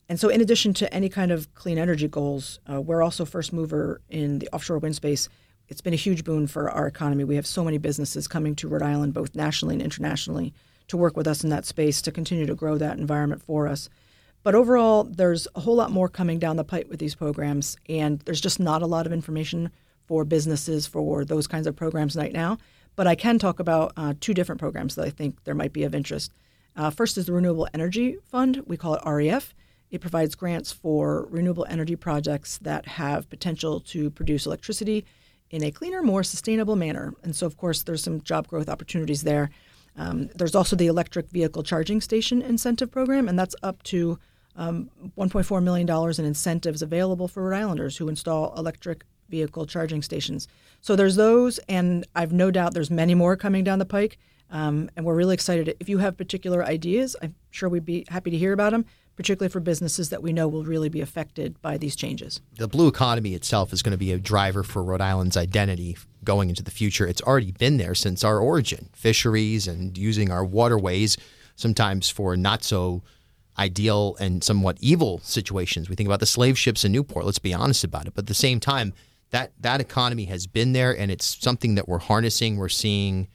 And 0.08 0.20
so, 0.20 0.28
in 0.28 0.40
addition 0.40 0.74
to 0.74 0.92
any 0.92 1.08
kind 1.08 1.30
of 1.30 1.52
clean 1.54 1.78
energy 1.78 2.08
goals, 2.08 2.60
uh, 2.70 2.80
we're 2.80 3.02
also 3.02 3.24
first 3.24 3.52
mover 3.52 4.00
in 4.08 4.40
the 4.40 4.48
offshore 4.52 4.78
wind 4.78 4.96
space. 4.96 5.28
It's 5.68 5.80
been 5.80 5.92
a 5.92 5.96
huge 5.96 6.22
boon 6.22 6.46
for 6.46 6.70
our 6.70 6.86
economy. 6.86 7.24
We 7.24 7.36
have 7.36 7.46
so 7.46 7.64
many 7.64 7.78
businesses 7.78 8.28
coming 8.28 8.54
to 8.56 8.68
Rhode 8.68 8.82
Island, 8.82 9.14
both 9.14 9.34
nationally 9.34 9.74
and 9.74 9.82
internationally, 9.82 10.54
to 10.88 10.96
work 10.96 11.16
with 11.16 11.26
us 11.26 11.42
in 11.42 11.50
that 11.50 11.66
space 11.66 12.00
to 12.02 12.12
continue 12.12 12.46
to 12.46 12.54
grow 12.54 12.78
that 12.78 12.98
environment 12.98 13.42
for 13.42 13.66
us. 13.66 13.88
But 14.44 14.54
overall, 14.54 15.02
there's 15.02 15.48
a 15.56 15.60
whole 15.60 15.74
lot 15.74 15.90
more 15.90 16.08
coming 16.08 16.38
down 16.38 16.54
the 16.56 16.62
pipe 16.62 16.88
with 16.88 17.00
these 17.00 17.16
programs, 17.16 17.76
and 17.88 18.20
there's 18.20 18.40
just 18.40 18.60
not 18.60 18.82
a 18.82 18.86
lot 18.86 19.06
of 19.06 19.12
information 19.12 19.72
for 20.06 20.24
businesses 20.24 20.86
for 20.86 21.24
those 21.24 21.48
kinds 21.48 21.66
of 21.66 21.74
programs 21.74 22.14
right 22.14 22.32
now. 22.32 22.58
But 22.94 23.08
I 23.08 23.16
can 23.16 23.40
talk 23.40 23.58
about 23.58 23.92
uh, 23.96 24.14
two 24.20 24.34
different 24.34 24.60
programs 24.60 24.94
that 24.94 25.04
I 25.04 25.10
think 25.10 25.42
there 25.42 25.54
might 25.56 25.72
be 25.72 25.82
of 25.82 25.96
interest. 25.96 26.32
Uh, 26.76 26.90
first 26.90 27.18
is 27.18 27.26
the 27.26 27.32
Renewable 27.32 27.66
Energy 27.74 28.18
Fund. 28.30 28.62
We 28.66 28.76
call 28.76 28.94
it 28.94 29.02
REF. 29.04 29.52
It 29.90 30.00
provides 30.00 30.36
grants 30.36 30.70
for 30.70 31.26
renewable 31.28 31.66
energy 31.68 31.96
projects 31.96 32.58
that 32.58 32.86
have 32.86 33.28
potential 33.28 33.80
to 33.80 34.10
produce 34.10 34.46
electricity 34.46 35.04
in 35.50 35.62
a 35.62 35.70
cleaner, 35.70 36.02
more 36.02 36.22
sustainable 36.22 36.76
manner. 36.76 37.14
And 37.22 37.34
so, 37.34 37.46
of 37.46 37.56
course, 37.56 37.82
there's 37.82 38.02
some 38.02 38.20
job 38.20 38.48
growth 38.48 38.68
opportunities 38.68 39.22
there. 39.22 39.50
Um, 39.96 40.28
there's 40.34 40.54
also 40.54 40.76
the 40.76 40.86
electric 40.88 41.30
vehicle 41.30 41.62
charging 41.62 42.00
station 42.00 42.42
incentive 42.42 42.90
program, 42.90 43.28
and 43.28 43.38
that's 43.38 43.54
up 43.62 43.82
to 43.84 44.18
um, 44.56 44.90
$1.4 45.16 45.62
million 45.62 45.88
in 45.88 46.24
incentives 46.24 46.82
available 46.82 47.28
for 47.28 47.44
Rhode 47.44 47.56
Islanders 47.56 47.96
who 47.96 48.08
install 48.08 48.54
electric 48.56 49.04
vehicle 49.28 49.66
charging 49.66 50.02
stations. 50.02 50.48
So 50.80 50.96
there's 50.96 51.16
those, 51.16 51.58
and 51.68 52.06
I've 52.14 52.32
no 52.32 52.50
doubt 52.50 52.74
there's 52.74 52.90
many 52.90 53.14
more 53.14 53.36
coming 53.36 53.64
down 53.64 53.78
the 53.78 53.86
pike. 53.86 54.18
Um, 54.50 54.90
and 54.96 55.04
we're 55.04 55.16
really 55.16 55.34
excited. 55.34 55.76
If 55.80 55.88
you 55.88 55.98
have 55.98 56.16
particular 56.16 56.64
ideas, 56.64 57.16
I'm 57.20 57.34
sure 57.50 57.68
we'd 57.68 57.84
be 57.84 58.04
happy 58.08 58.30
to 58.30 58.38
hear 58.38 58.52
about 58.52 58.70
them, 58.70 58.84
particularly 59.16 59.50
for 59.50 59.60
businesses 59.60 60.10
that 60.10 60.22
we 60.22 60.32
know 60.32 60.46
will 60.46 60.64
really 60.64 60.90
be 60.90 61.00
affected 61.00 61.60
by 61.62 61.78
these 61.78 61.96
changes. 61.96 62.40
The 62.56 62.68
blue 62.68 62.86
economy 62.86 63.34
itself 63.34 63.72
is 63.72 63.82
going 63.82 63.92
to 63.92 63.98
be 63.98 64.12
a 64.12 64.18
driver 64.18 64.62
for 64.62 64.84
Rhode 64.84 65.00
Island's 65.00 65.36
identity 65.36 65.96
going 66.22 66.50
into 66.50 66.62
the 66.62 66.70
future. 66.70 67.06
It's 67.06 67.22
already 67.22 67.52
been 67.52 67.78
there 67.78 67.94
since 67.94 68.22
our 68.22 68.38
origin 68.38 68.90
fisheries 68.94 69.66
and 69.66 69.96
using 69.96 70.30
our 70.30 70.44
waterways, 70.44 71.16
sometimes 71.56 72.10
for 72.10 72.36
not 72.36 72.62
so 72.62 73.02
ideal 73.58 74.16
and 74.20 74.44
somewhat 74.44 74.76
evil 74.80 75.18
situations. 75.22 75.88
We 75.88 75.96
think 75.96 76.06
about 76.06 76.20
the 76.20 76.26
slave 76.26 76.58
ships 76.58 76.84
in 76.84 76.92
Newport, 76.92 77.24
let's 77.24 77.38
be 77.38 77.54
honest 77.54 77.84
about 77.84 78.06
it. 78.06 78.14
But 78.14 78.24
at 78.24 78.28
the 78.28 78.34
same 78.34 78.60
time, 78.60 78.92
that, 79.30 79.52
that 79.60 79.80
economy 79.80 80.26
has 80.26 80.46
been 80.46 80.72
there 80.72 80.96
and 80.96 81.10
it's 81.10 81.38
something 81.40 81.74
that 81.76 81.88
we're 81.88 81.98
harnessing. 81.98 82.58
We're 82.58 82.68
seeing 82.68 83.28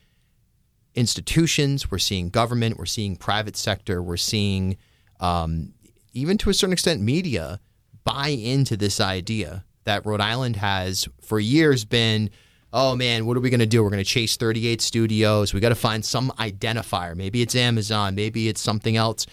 institutions, 0.94 1.90
we're 1.90 1.98
seeing 1.98 2.30
government, 2.30 2.78
we're 2.78 2.86
seeing 2.86 3.16
private 3.16 3.58
sector, 3.58 4.04
we're 4.04 4.18
seeing 4.18 4.78
um, 5.22 5.74
even 6.14 6.38
to 6.40 6.50
a 6.50 6.54
certain 6.54 6.74
extent 6.74 7.02
media 7.02 7.60
buy 8.04 8.30
into 8.30 8.76
this 8.76 9.00
idea 9.00 9.64
that 9.86 10.06
Rhode 10.06 10.22
Island 10.22 10.58
has 10.58 11.08
for 11.22 11.40
years 11.40 11.86
been, 11.86 12.30
oh 12.74 12.96
man, 12.96 13.26
what 13.26 13.38
are 13.38 13.40
we 13.40 13.50
going 13.50 13.60
to 13.60 13.66
do? 13.66 13.84
We're 13.84 13.90
going 13.90 14.04
to 14.04 14.10
chase 14.10 14.36
38 14.36 14.82
studios. 14.82 15.54
We 15.54 15.60
got 15.60 15.70
to 15.70 15.76
find 15.76 16.04
some 16.04 16.32
identifier. 16.32 17.16
Maybe 17.16 17.42
it's 17.42 17.56
Amazon, 17.56 18.16
maybe 18.16 18.50
it's 18.50 18.62
something 18.62 18.98
else. 18.98 19.26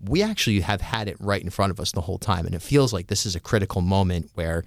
We 0.00 0.22
actually 0.22 0.60
have 0.60 0.80
had 0.80 1.08
it 1.08 1.16
right 1.20 1.42
in 1.42 1.50
front 1.50 1.70
of 1.70 1.80
us 1.80 1.92
the 1.92 2.02
whole 2.02 2.18
time. 2.18 2.46
And 2.46 2.54
it 2.54 2.62
feels 2.62 2.92
like 2.92 3.06
this 3.06 3.24
is 3.24 3.36
a 3.36 3.40
critical 3.40 3.80
moment 3.80 4.30
where 4.34 4.64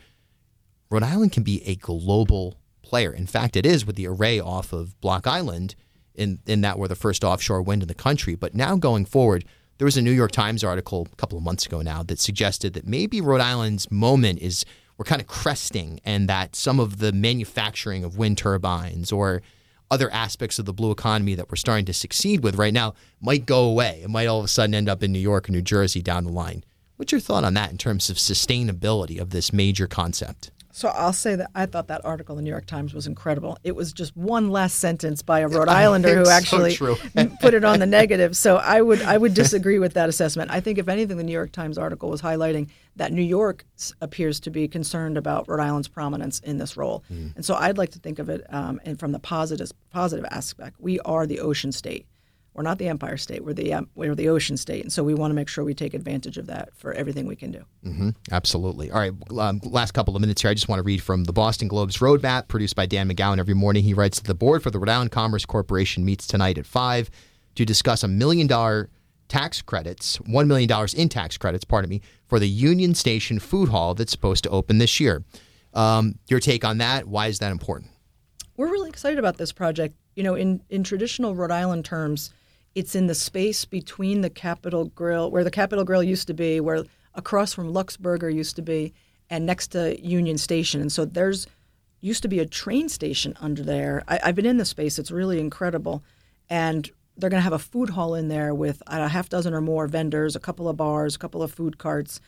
Rhode 0.89 1.03
Island 1.03 1.31
can 1.31 1.43
be 1.43 1.61
a 1.67 1.75
global 1.75 2.57
player. 2.81 3.11
In 3.11 3.27
fact, 3.27 3.55
it 3.55 3.65
is 3.65 3.85
with 3.85 3.97
the 3.97 4.07
array 4.07 4.39
off 4.39 4.71
of 4.71 4.99
Block 5.01 5.27
Island, 5.27 5.75
in, 6.15 6.39
in 6.47 6.61
that 6.61 6.79
we're 6.79 6.87
the 6.87 6.95
first 6.95 7.23
offshore 7.23 7.61
wind 7.61 7.83
in 7.83 7.87
the 7.87 7.93
country. 7.93 8.35
But 8.35 8.55
now 8.55 8.75
going 8.75 9.05
forward, 9.05 9.45
there 9.77 9.85
was 9.85 9.97
a 9.97 10.01
New 10.01 10.11
York 10.11 10.31
Times 10.31 10.63
article 10.63 11.07
a 11.11 11.15
couple 11.15 11.37
of 11.37 11.43
months 11.43 11.65
ago 11.65 11.81
now 11.81 12.03
that 12.03 12.19
suggested 12.19 12.73
that 12.73 12.87
maybe 12.87 13.21
Rhode 13.21 13.41
Island's 13.41 13.91
moment 13.91 14.39
is 14.39 14.65
we're 14.97 15.05
kind 15.05 15.21
of 15.21 15.27
cresting 15.27 15.99
and 16.03 16.27
that 16.27 16.55
some 16.55 16.79
of 16.79 16.97
the 16.97 17.11
manufacturing 17.11 18.03
of 18.03 18.17
wind 18.17 18.37
turbines 18.37 19.11
or 19.11 19.41
other 19.89 20.11
aspects 20.11 20.59
of 20.59 20.65
the 20.65 20.73
blue 20.73 20.91
economy 20.91 21.35
that 21.35 21.49
we're 21.49 21.55
starting 21.55 21.85
to 21.85 21.93
succeed 21.93 22.43
with 22.43 22.55
right 22.55 22.73
now 22.73 22.93
might 23.21 23.45
go 23.45 23.63
away. 23.63 24.01
It 24.03 24.09
might 24.09 24.27
all 24.27 24.39
of 24.39 24.45
a 24.45 24.49
sudden 24.49 24.73
end 24.73 24.89
up 24.89 25.03
in 25.03 25.11
New 25.11 25.19
York 25.19 25.47
or 25.47 25.51
New 25.51 25.61
Jersey 25.61 26.01
down 26.01 26.25
the 26.25 26.31
line. 26.31 26.63
What's 26.97 27.11
your 27.11 27.21
thought 27.21 27.43
on 27.43 27.53
that 27.53 27.71
in 27.71 27.77
terms 27.77 28.09
of 28.09 28.17
sustainability 28.17 29.19
of 29.19 29.29
this 29.29 29.53
major 29.53 29.87
concept? 29.87 30.51
So 30.77 30.89
I'll 30.89 31.11
say 31.11 31.35
that 31.35 31.49
I 31.55 31.65
thought 31.65 31.87
that 31.87 32.05
article 32.05 32.33
in 32.33 32.37
the 32.37 32.43
New 32.43 32.51
York 32.51 32.67
Times 32.67 32.93
was 32.93 33.07
incredible. 33.07 33.57
It 33.63 33.75
was 33.75 33.91
just 33.91 34.15
one 34.15 34.51
last 34.51 34.77
sentence 34.77 35.23
by 35.23 35.39
a 35.39 35.47
Rhode 35.47 35.69
Islander 35.83 36.15
who 36.15 36.29
actually 36.29 36.77
put 37.41 37.55
it 37.55 37.65
on 37.65 37.79
the 37.79 37.87
negative. 37.87 38.37
So 38.37 38.57
I 38.57 38.83
would 38.83 39.01
I 39.01 39.17
would 39.17 39.33
disagree 39.33 39.79
with 39.79 39.95
that 39.95 40.07
assessment. 40.07 40.51
I 40.51 40.59
think 40.59 40.77
if 40.77 40.87
anything, 40.87 41.17
the 41.17 41.23
New 41.23 41.31
York 41.31 41.51
Times 41.51 41.79
article 41.79 42.11
was 42.11 42.21
highlighting 42.21 42.69
that 42.95 43.11
New 43.11 43.23
York 43.23 43.65
appears 44.01 44.39
to 44.41 44.51
be 44.51 44.67
concerned 44.67 45.17
about 45.17 45.49
Rhode 45.49 45.61
Island's 45.61 45.87
prominence 45.87 46.37
in 46.41 46.59
this 46.59 46.77
role, 46.77 47.03
and 47.35 47.43
so 47.43 47.55
I'd 47.55 47.79
like 47.79 47.89
to 47.93 47.99
think 47.99 48.19
of 48.19 48.29
it 48.29 48.45
um, 48.53 48.79
and 48.85 48.99
from 48.99 49.13
the 49.13 49.19
positive 49.19 49.71
positive 49.89 50.25
aspect. 50.29 50.75
We 50.79 50.99
are 50.99 51.25
the 51.25 51.39
ocean 51.39 51.71
state. 51.71 52.05
We're 52.57 52.63
not 52.63 52.79
the 52.79 52.87
Empire 52.87 53.17
State. 53.17 53.45
We're 53.45 53.53
the 53.53 53.71
um, 53.75 53.87
we're 53.93 54.15
the 54.15 54.29
ocean 54.29 54.57
state, 54.57 54.81
and 54.81 54.91
so 54.91 55.03
we 55.03 55.13
want 55.13 55.29
to 55.29 55.35
make 55.35 55.47
sure 55.47 55.63
we 55.63 55.75
take 55.75 55.93
advantage 55.93 56.39
of 56.39 56.47
that 56.47 56.75
for 56.75 56.91
everything 56.91 57.27
we 57.27 57.35
can 57.35 57.51
do. 57.51 57.63
Absolutely. 58.31 58.89
All 58.89 58.99
right. 58.99 59.13
Um, 59.37 59.61
last 59.63 59.91
couple 59.91 60.15
of 60.15 60.21
minutes 60.21 60.41
here. 60.41 60.49
I 60.49 60.55
just 60.55 60.67
want 60.67 60.79
to 60.79 60.83
read 60.83 61.03
from 61.03 61.25
the 61.25 61.33
Boston 61.33 61.67
Globe's 61.67 61.97
roadmap 61.97 62.47
produced 62.47 62.75
by 62.75 62.87
Dan 62.87 63.09
McGowan 63.09 63.37
every 63.37 63.53
morning. 63.53 63.83
He 63.83 63.93
writes 63.93 64.19
The 64.21 64.33
board 64.33 64.63
for 64.63 64.71
the 64.71 64.79
Rhode 64.79 64.89
Island 64.89 65.11
Commerce 65.11 65.45
Corporation 65.45 66.03
meets 66.03 66.25
tonight 66.25 66.57
at 66.57 66.65
5 66.65 67.11
to 67.55 67.63
discuss 67.63 68.03
a 68.03 68.07
million 68.07 68.47
dollar 68.47 68.89
tax 69.27 69.61
credits, 69.61 70.17
$1 70.19 70.47
million 70.47 70.87
in 70.95 71.09
tax 71.09 71.37
credits, 71.37 71.63
pardon 71.63 71.89
me, 71.91 72.01
for 72.25 72.39
the 72.39 72.49
Union 72.49 72.95
Station 72.95 73.37
Food 73.37 73.69
Hall 73.69 73.93
that's 73.93 74.11
supposed 74.11 74.43
to 74.45 74.49
open 74.49 74.79
this 74.79 74.99
year. 74.99 75.23
Um, 75.75 76.17
your 76.27 76.39
take 76.39 76.65
on 76.65 76.79
that? 76.79 77.07
Why 77.07 77.27
is 77.27 77.37
that 77.37 77.51
important? 77.51 77.91
we're 78.57 78.71
really 78.71 78.89
excited 78.89 79.19
about 79.19 79.37
this 79.37 79.51
project. 79.51 79.95
You 80.15 80.23
know, 80.23 80.33
in, 80.33 80.63
in 80.69 80.83
traditional 80.83 81.35
Rhode 81.35 81.51
Island 81.51 81.85
terms, 81.85 82.31
it's 82.77 82.93
in 82.93 83.07
the 83.07 83.15
space 83.15 83.65
between 83.65 84.21
the 84.21 84.29
Capital 84.29 84.85
Grille, 84.85 85.31
where 85.31 85.43
the 85.43 85.49
Capital 85.49 85.83
Grille 85.83 86.03
used 86.03 86.27
to 86.27 86.35
be, 86.35 86.59
where 86.59 86.83
across 87.15 87.51
from 87.51 87.73
Luxe 87.73 87.97
Burger 87.97 88.29
used 88.29 88.55
to 88.57 88.61
be, 88.61 88.93
and 89.31 89.47
next 89.47 89.69
to 89.69 89.99
Union 89.99 90.37
Station. 90.37 90.79
And 90.79 90.91
so 90.91 91.03
there's 91.03 91.47
used 92.01 92.21
to 92.21 92.27
be 92.27 92.37
a 92.37 92.45
train 92.45 92.87
station 92.87 93.35
under 93.41 93.63
there. 93.63 94.03
I, 94.07 94.19
I've 94.25 94.35
been 94.35 94.45
in 94.45 94.57
the 94.57 94.63
space; 94.63 94.99
it's 94.99 95.09
really 95.09 95.39
incredible. 95.39 96.03
And 96.51 96.87
they're 97.17 97.31
going 97.31 97.39
to 97.39 97.43
have 97.43 97.51
a 97.51 97.57
food 97.57 97.89
hall 97.89 98.13
in 98.13 98.27
there 98.27 98.53
with 98.53 98.83
uh, 98.85 99.01
a 99.05 99.07
half 99.07 99.27
dozen 99.27 99.55
or 99.55 99.61
more 99.61 99.87
vendors, 99.87 100.35
a 100.35 100.39
couple 100.39 100.69
of 100.69 100.77
bars, 100.77 101.15
a 101.15 101.19
couple 101.19 101.41
of 101.41 101.51
food 101.51 101.79
carts, 101.79 102.21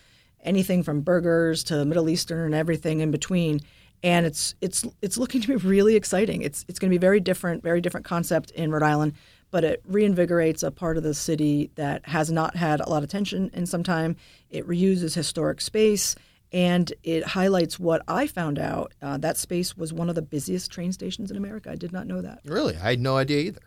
anything 0.43 0.81
from 0.81 1.01
burgers 1.01 1.63
to 1.65 1.85
Middle 1.85 2.09
Eastern 2.09 2.47
and 2.47 2.55
everything 2.55 3.01
in 3.01 3.11
between. 3.11 3.59
And 4.01 4.25
it's 4.25 4.55
it's 4.61 4.83
it's 5.03 5.19
looking 5.19 5.41
to 5.41 5.47
be 5.47 5.57
really 5.57 5.95
exciting. 5.95 6.41
It's 6.41 6.65
it's 6.67 6.79
going 6.79 6.89
to 6.89 6.93
be 6.95 6.99
very 6.99 7.19
different, 7.19 7.61
very 7.61 7.81
different 7.81 8.07
concept 8.07 8.49
in 8.49 8.71
Rhode 8.71 8.81
Island, 8.81 9.13
but 9.51 9.63
it 9.63 9.81
reinvigorates 9.89 10.63
a 10.63 10.71
part 10.71 10.97
of 10.97 11.03
the 11.03 11.13
city 11.13 11.71
that 11.75 12.07
has 12.07 12.31
not 12.31 12.55
had 12.55 12.79
a 12.79 12.89
lot 12.89 12.97
of 12.97 13.03
attention 13.03 13.49
in 13.53 13.65
some 13.65 13.83
time. 13.83 14.15
It 14.49 14.67
reuses 14.67 15.15
historic 15.15 15.61
space. 15.61 16.15
And 16.51 16.91
it 17.03 17.23
highlights 17.23 17.79
what 17.79 18.01
I 18.07 18.25
found 18.25 18.57
out. 18.57 18.95
Uh, 19.03 19.17
that 19.19 19.37
space 19.37 19.77
was 19.77 19.93
one 19.93 20.09
of 20.09 20.15
the 20.15 20.23
busiest 20.23 20.71
train 20.71 20.91
stations 20.91 21.29
in 21.29 21.37
America. 21.37 21.69
I 21.69 21.75
did 21.75 21.93
not 21.93 22.07
know 22.07 22.21
that. 22.21 22.39
Really? 22.43 22.75
I 22.75 22.89
had 22.89 22.99
no 22.99 23.17
idea 23.17 23.41
either. 23.41 23.61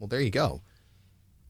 Well, 0.00 0.08
there 0.08 0.20
you 0.20 0.30
go. 0.30 0.62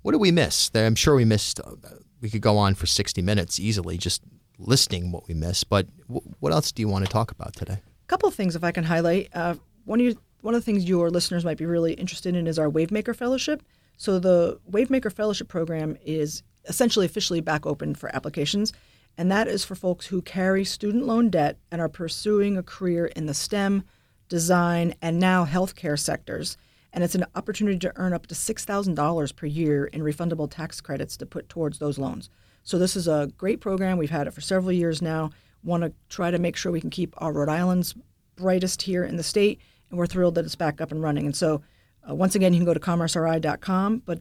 What 0.03 0.13
did 0.13 0.21
we 0.21 0.31
miss? 0.31 0.71
I'm 0.75 0.95
sure 0.95 1.15
we 1.15 1.25
missed. 1.25 1.61
Uh, 1.61 1.73
we 2.21 2.29
could 2.29 2.43
go 2.43 2.59
on 2.59 2.75
for 2.75 2.87
60 2.87 3.23
minutes 3.23 3.59
easily 3.59 3.97
just 3.97 4.23
listing 4.59 5.11
what 5.11 5.27
we 5.27 5.35
missed. 5.35 5.69
But 5.69 5.87
w- 6.09 6.35
what 6.41 6.53
else 6.53 6.73
do 6.73 6.83
you 6.83 6.89
want 6.89 7.07
to 7.07 7.11
talk 7.11 7.31
about 7.31 7.55
today? 7.55 7.79
A 7.81 8.07
couple 8.07 8.29
of 8.29 8.35
things 8.35 8.57
if 8.57 8.65
I 8.65 8.73
can 8.73 8.85
highlight. 8.85 9.31
Uh, 9.35 9.55
one 9.85 10.01
of 10.01 10.07
you, 10.07 10.19
one 10.41 10.55
of 10.55 10.61
the 10.61 10.65
things 10.65 10.89
your 10.89 11.11
listeners 11.11 11.45
might 11.45 11.59
be 11.59 11.67
really 11.67 11.95
interested 11.95 12.37
in 12.37 12.47
is 12.47 12.59
our 12.59 12.71
Wavemaker 12.71 13.15
Fellowship. 13.15 13.63
So 13.97 14.19
the 14.19 14.61
Wavemaker 14.71 15.13
Fellowship 15.13 15.49
program 15.49 15.97
is 16.05 16.43
essentially 16.69 17.07
officially 17.07 17.41
back 17.41 17.67
open 17.67 17.95
for 17.95 18.15
applications, 18.15 18.73
and 19.17 19.33
that 19.33 19.49
is 19.49 19.65
for 19.65 19.75
folks 19.75 20.07
who 20.07 20.23
carry 20.23 20.65
student 20.65 21.05
loan 21.05 21.31
debt 21.31 21.59
and 21.73 21.81
are 21.81 21.89
pursuing 21.89 22.57
a 22.57 22.63
career 22.63 23.07
in 23.07 23.27
the 23.27 23.35
STEM, 23.35 23.83
design, 24.29 24.95
and 25.03 25.19
now 25.19 25.45
healthcare 25.45 25.99
sectors. 25.99 26.57
And 26.93 27.03
it's 27.03 27.17
an 27.17 27.27
opportunity 27.35 27.79
to 27.81 27.93
earn 27.97 28.13
up 28.13 28.29
to 28.29 28.35
$6,000 28.35 29.37
per 29.37 29.47
year 29.47 29.87
in 29.87 30.03
refundable 30.03 30.51
tax 30.51 30.81
credits 30.81 31.17
to 31.17 31.27
put 31.27 31.49
towards 31.49 31.79
those 31.79 31.99
loans. 31.99 32.31
So 32.63 32.79
this 32.79 32.97
is 32.97 33.09
a 33.09 33.31
great 33.37 33.61
program. 33.61 33.99
We've 33.99 34.11
had 34.11 34.27
it 34.27 34.35
for 34.35 34.41
several 34.41 34.73
years 34.73 35.03
now. 35.03 35.31
Want 35.65 35.83
to 35.83 35.93
try 36.09 36.31
to 36.31 36.39
make 36.39 36.57
sure 36.57 36.71
we 36.71 36.81
can 36.81 36.91
keep 36.91 37.15
our 37.19 37.33
Rhode 37.33 37.49
Island's 37.49 37.95
brightest 38.37 38.83
here 38.83 39.05
in 39.05 39.17
the 39.17 39.23
state, 39.23 39.61
and 39.91 39.99
we're 39.99 40.07
thrilled 40.07 40.35
that 40.37 40.45
it's 40.45 40.55
back 40.55 40.81
up 40.81 40.93
and 40.93 41.03
running. 41.03 41.27
And 41.27 41.37
so, 41.37 41.63
uh, 42.09 42.15
once 42.15 42.35
again, 42.35 42.53
you 42.53 42.59
can 42.59 42.67
go 42.67 42.75
to 42.75 42.81
commerceri.com, 42.81 44.03
but 44.05 44.21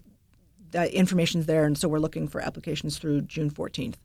that 0.71 0.91
information's 0.91 1.45
there, 1.45 1.65
and 1.65 1.77
so 1.77 1.87
we're 1.87 1.99
looking 1.99 2.27
for 2.27 2.41
applications 2.41 2.97
through 2.97 3.21
June 3.21 3.49
14th. 3.49 3.95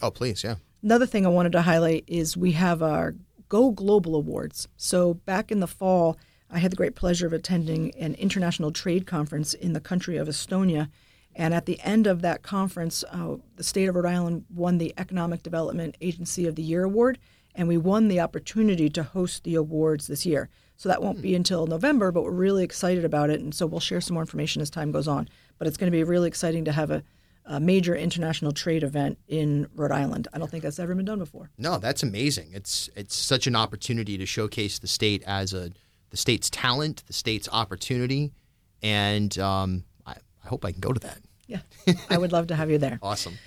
Oh, 0.00 0.10
please, 0.10 0.42
yeah. 0.42 0.56
Another 0.82 1.06
thing 1.06 1.24
I 1.26 1.28
wanted 1.28 1.52
to 1.52 1.62
highlight 1.62 2.04
is 2.06 2.36
we 2.36 2.52
have 2.52 2.82
our 2.82 3.14
Go 3.48 3.70
Global 3.70 4.16
Awards. 4.16 4.66
So 4.76 5.14
back 5.14 5.52
in 5.52 5.60
the 5.60 5.66
fall, 5.66 6.16
I 6.50 6.58
had 6.58 6.72
the 6.72 6.76
great 6.76 6.96
pleasure 6.96 7.26
of 7.26 7.32
attending 7.32 7.94
an 7.96 8.14
international 8.14 8.72
trade 8.72 9.06
conference 9.06 9.54
in 9.54 9.74
the 9.74 9.80
country 9.80 10.16
of 10.16 10.26
Estonia. 10.26 10.88
And 11.34 11.54
at 11.54 11.66
the 11.66 11.80
end 11.80 12.06
of 12.06 12.22
that 12.22 12.42
conference, 12.42 13.04
uh, 13.10 13.36
the 13.56 13.62
state 13.62 13.86
of 13.86 13.94
Rhode 13.94 14.06
Island 14.06 14.44
won 14.52 14.78
the 14.78 14.92
Economic 14.98 15.42
Development 15.42 15.96
Agency 16.00 16.46
of 16.46 16.56
the 16.56 16.62
Year 16.62 16.84
award, 16.84 17.18
and 17.54 17.68
we 17.68 17.76
won 17.76 18.08
the 18.08 18.20
opportunity 18.20 18.88
to 18.90 19.02
host 19.02 19.44
the 19.44 19.54
awards 19.54 20.06
this 20.06 20.24
year. 20.24 20.48
So 20.76 20.88
that 20.88 21.02
won't 21.02 21.22
be 21.22 21.34
until 21.34 21.66
November, 21.66 22.10
but 22.10 22.24
we're 22.24 22.32
really 22.32 22.64
excited 22.64 23.04
about 23.04 23.30
it. 23.30 23.40
And 23.40 23.54
so 23.54 23.66
we'll 23.66 23.80
share 23.80 24.00
some 24.00 24.14
more 24.14 24.22
information 24.22 24.62
as 24.62 24.70
time 24.70 24.90
goes 24.90 25.06
on. 25.06 25.28
But 25.58 25.68
it's 25.68 25.76
going 25.76 25.90
to 25.90 25.96
be 25.96 26.02
really 26.02 26.26
exciting 26.26 26.64
to 26.64 26.72
have 26.72 26.90
a, 26.90 27.04
a 27.44 27.60
major 27.60 27.94
international 27.94 28.52
trade 28.52 28.82
event 28.82 29.18
in 29.28 29.68
Rhode 29.74 29.92
Island. 29.92 30.28
I 30.32 30.38
don't 30.38 30.50
think 30.50 30.64
that's 30.64 30.78
ever 30.78 30.94
been 30.94 31.04
done 31.04 31.18
before. 31.18 31.50
No, 31.56 31.78
that's 31.78 32.02
amazing. 32.02 32.50
It's 32.52 32.90
it's 32.96 33.14
such 33.14 33.46
an 33.46 33.54
opportunity 33.54 34.18
to 34.18 34.26
showcase 34.26 34.78
the 34.78 34.88
state 34.88 35.22
as 35.24 35.52
a 35.52 35.70
the 36.10 36.16
state's 36.16 36.50
talent, 36.50 37.04
the 37.06 37.12
state's 37.12 37.48
opportunity, 37.50 38.32
and 38.82 39.38
um, 39.38 39.84
I, 40.04 40.14
I 40.44 40.48
hope 40.48 40.64
I 40.64 40.72
can 40.72 40.80
go 40.80 40.92
to 40.92 41.00
that. 41.00 41.18
Yeah, 41.46 41.60
I 42.10 42.18
would 42.18 42.32
love 42.32 42.48
to 42.48 42.54
have 42.54 42.70
you 42.70 42.78
there. 42.78 42.98
Awesome. 43.02 43.38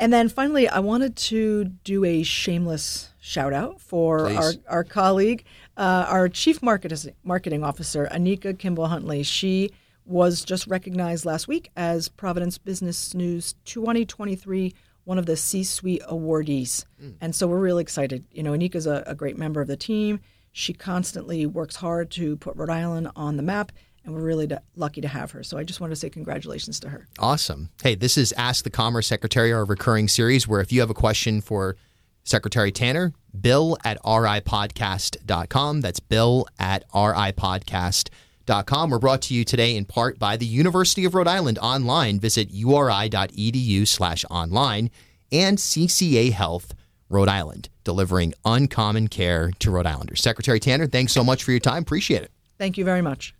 And 0.00 0.10
then 0.10 0.30
finally, 0.30 0.66
I 0.66 0.78
wanted 0.78 1.14
to 1.16 1.64
do 1.84 2.06
a 2.06 2.22
shameless 2.22 3.10
shout 3.20 3.52
out 3.52 3.82
for 3.82 4.26
Please. 4.26 4.36
our, 4.38 4.52
our 4.78 4.84
colleague, 4.84 5.44
uh, 5.76 6.06
our 6.08 6.28
chief 6.28 6.62
market, 6.62 7.14
marketing 7.22 7.62
officer, 7.62 8.08
Anika 8.10 8.58
Kimball 8.58 8.86
Huntley. 8.86 9.22
She 9.22 9.70
was 10.06 10.42
just 10.42 10.66
recognized 10.66 11.26
last 11.26 11.46
week 11.46 11.70
as 11.76 12.08
Providence 12.08 12.56
Business 12.56 13.14
News 13.14 13.54
2023 13.66 14.74
one 15.04 15.18
of 15.18 15.26
the 15.26 15.36
C-suite 15.36 16.02
awardees. 16.08 16.84
And 17.20 17.34
so 17.34 17.48
we're 17.48 17.58
really 17.58 17.82
excited. 17.82 18.24
You 18.30 18.42
know, 18.42 18.52
Anika's 18.52 18.86
a, 18.86 19.02
a 19.06 19.14
great 19.14 19.36
member 19.36 19.60
of 19.60 19.66
the 19.66 19.76
team. 19.76 20.20
She 20.52 20.72
constantly 20.72 21.46
works 21.46 21.76
hard 21.76 22.10
to 22.12 22.36
put 22.36 22.56
Rhode 22.56 22.70
Island 22.70 23.10
on 23.16 23.36
the 23.36 23.42
map, 23.42 23.72
and 24.10 24.20
we're 24.20 24.26
really 24.26 24.48
lucky 24.76 25.00
to 25.00 25.08
have 25.08 25.30
her. 25.30 25.42
So 25.42 25.56
I 25.56 25.64
just 25.64 25.80
want 25.80 25.92
to 25.92 25.96
say 25.96 26.10
congratulations 26.10 26.80
to 26.80 26.88
her. 26.88 27.06
Awesome. 27.18 27.70
Hey, 27.82 27.94
this 27.94 28.16
is 28.16 28.34
Ask 28.36 28.64
the 28.64 28.70
Commerce 28.70 29.06
Secretary, 29.06 29.52
our 29.52 29.64
recurring 29.64 30.08
series 30.08 30.48
where 30.48 30.60
if 30.60 30.72
you 30.72 30.80
have 30.80 30.90
a 30.90 30.94
question 30.94 31.40
for 31.40 31.76
Secretary 32.24 32.72
Tanner, 32.72 33.12
bill 33.38 33.76
at 33.84 34.02
ripodcast.com. 34.02 35.80
That's 35.80 36.00
bill 36.00 36.46
at 36.58 36.88
ripodcast.com. 36.90 38.90
We're 38.90 38.98
brought 38.98 39.22
to 39.22 39.34
you 39.34 39.44
today 39.44 39.76
in 39.76 39.84
part 39.84 40.18
by 40.18 40.36
the 40.36 40.46
University 40.46 41.04
of 41.04 41.14
Rhode 41.14 41.28
Island 41.28 41.58
online. 41.58 42.18
Visit 42.18 42.50
uri.edu 42.50 43.86
slash 43.86 44.24
online 44.30 44.90
and 45.32 45.58
CCA 45.58 46.32
Health 46.32 46.74
Rhode 47.08 47.28
Island, 47.28 47.68
delivering 47.84 48.34
uncommon 48.44 49.08
care 49.08 49.50
to 49.60 49.70
Rhode 49.70 49.86
Islanders. 49.86 50.20
Secretary 50.20 50.60
Tanner, 50.60 50.86
thanks 50.86 51.12
so 51.12 51.24
much 51.24 51.44
for 51.44 51.52
your 51.52 51.60
time. 51.60 51.82
Appreciate 51.82 52.22
it. 52.22 52.30
Thank 52.58 52.76
you 52.76 52.84
very 52.84 53.02
much. 53.02 53.34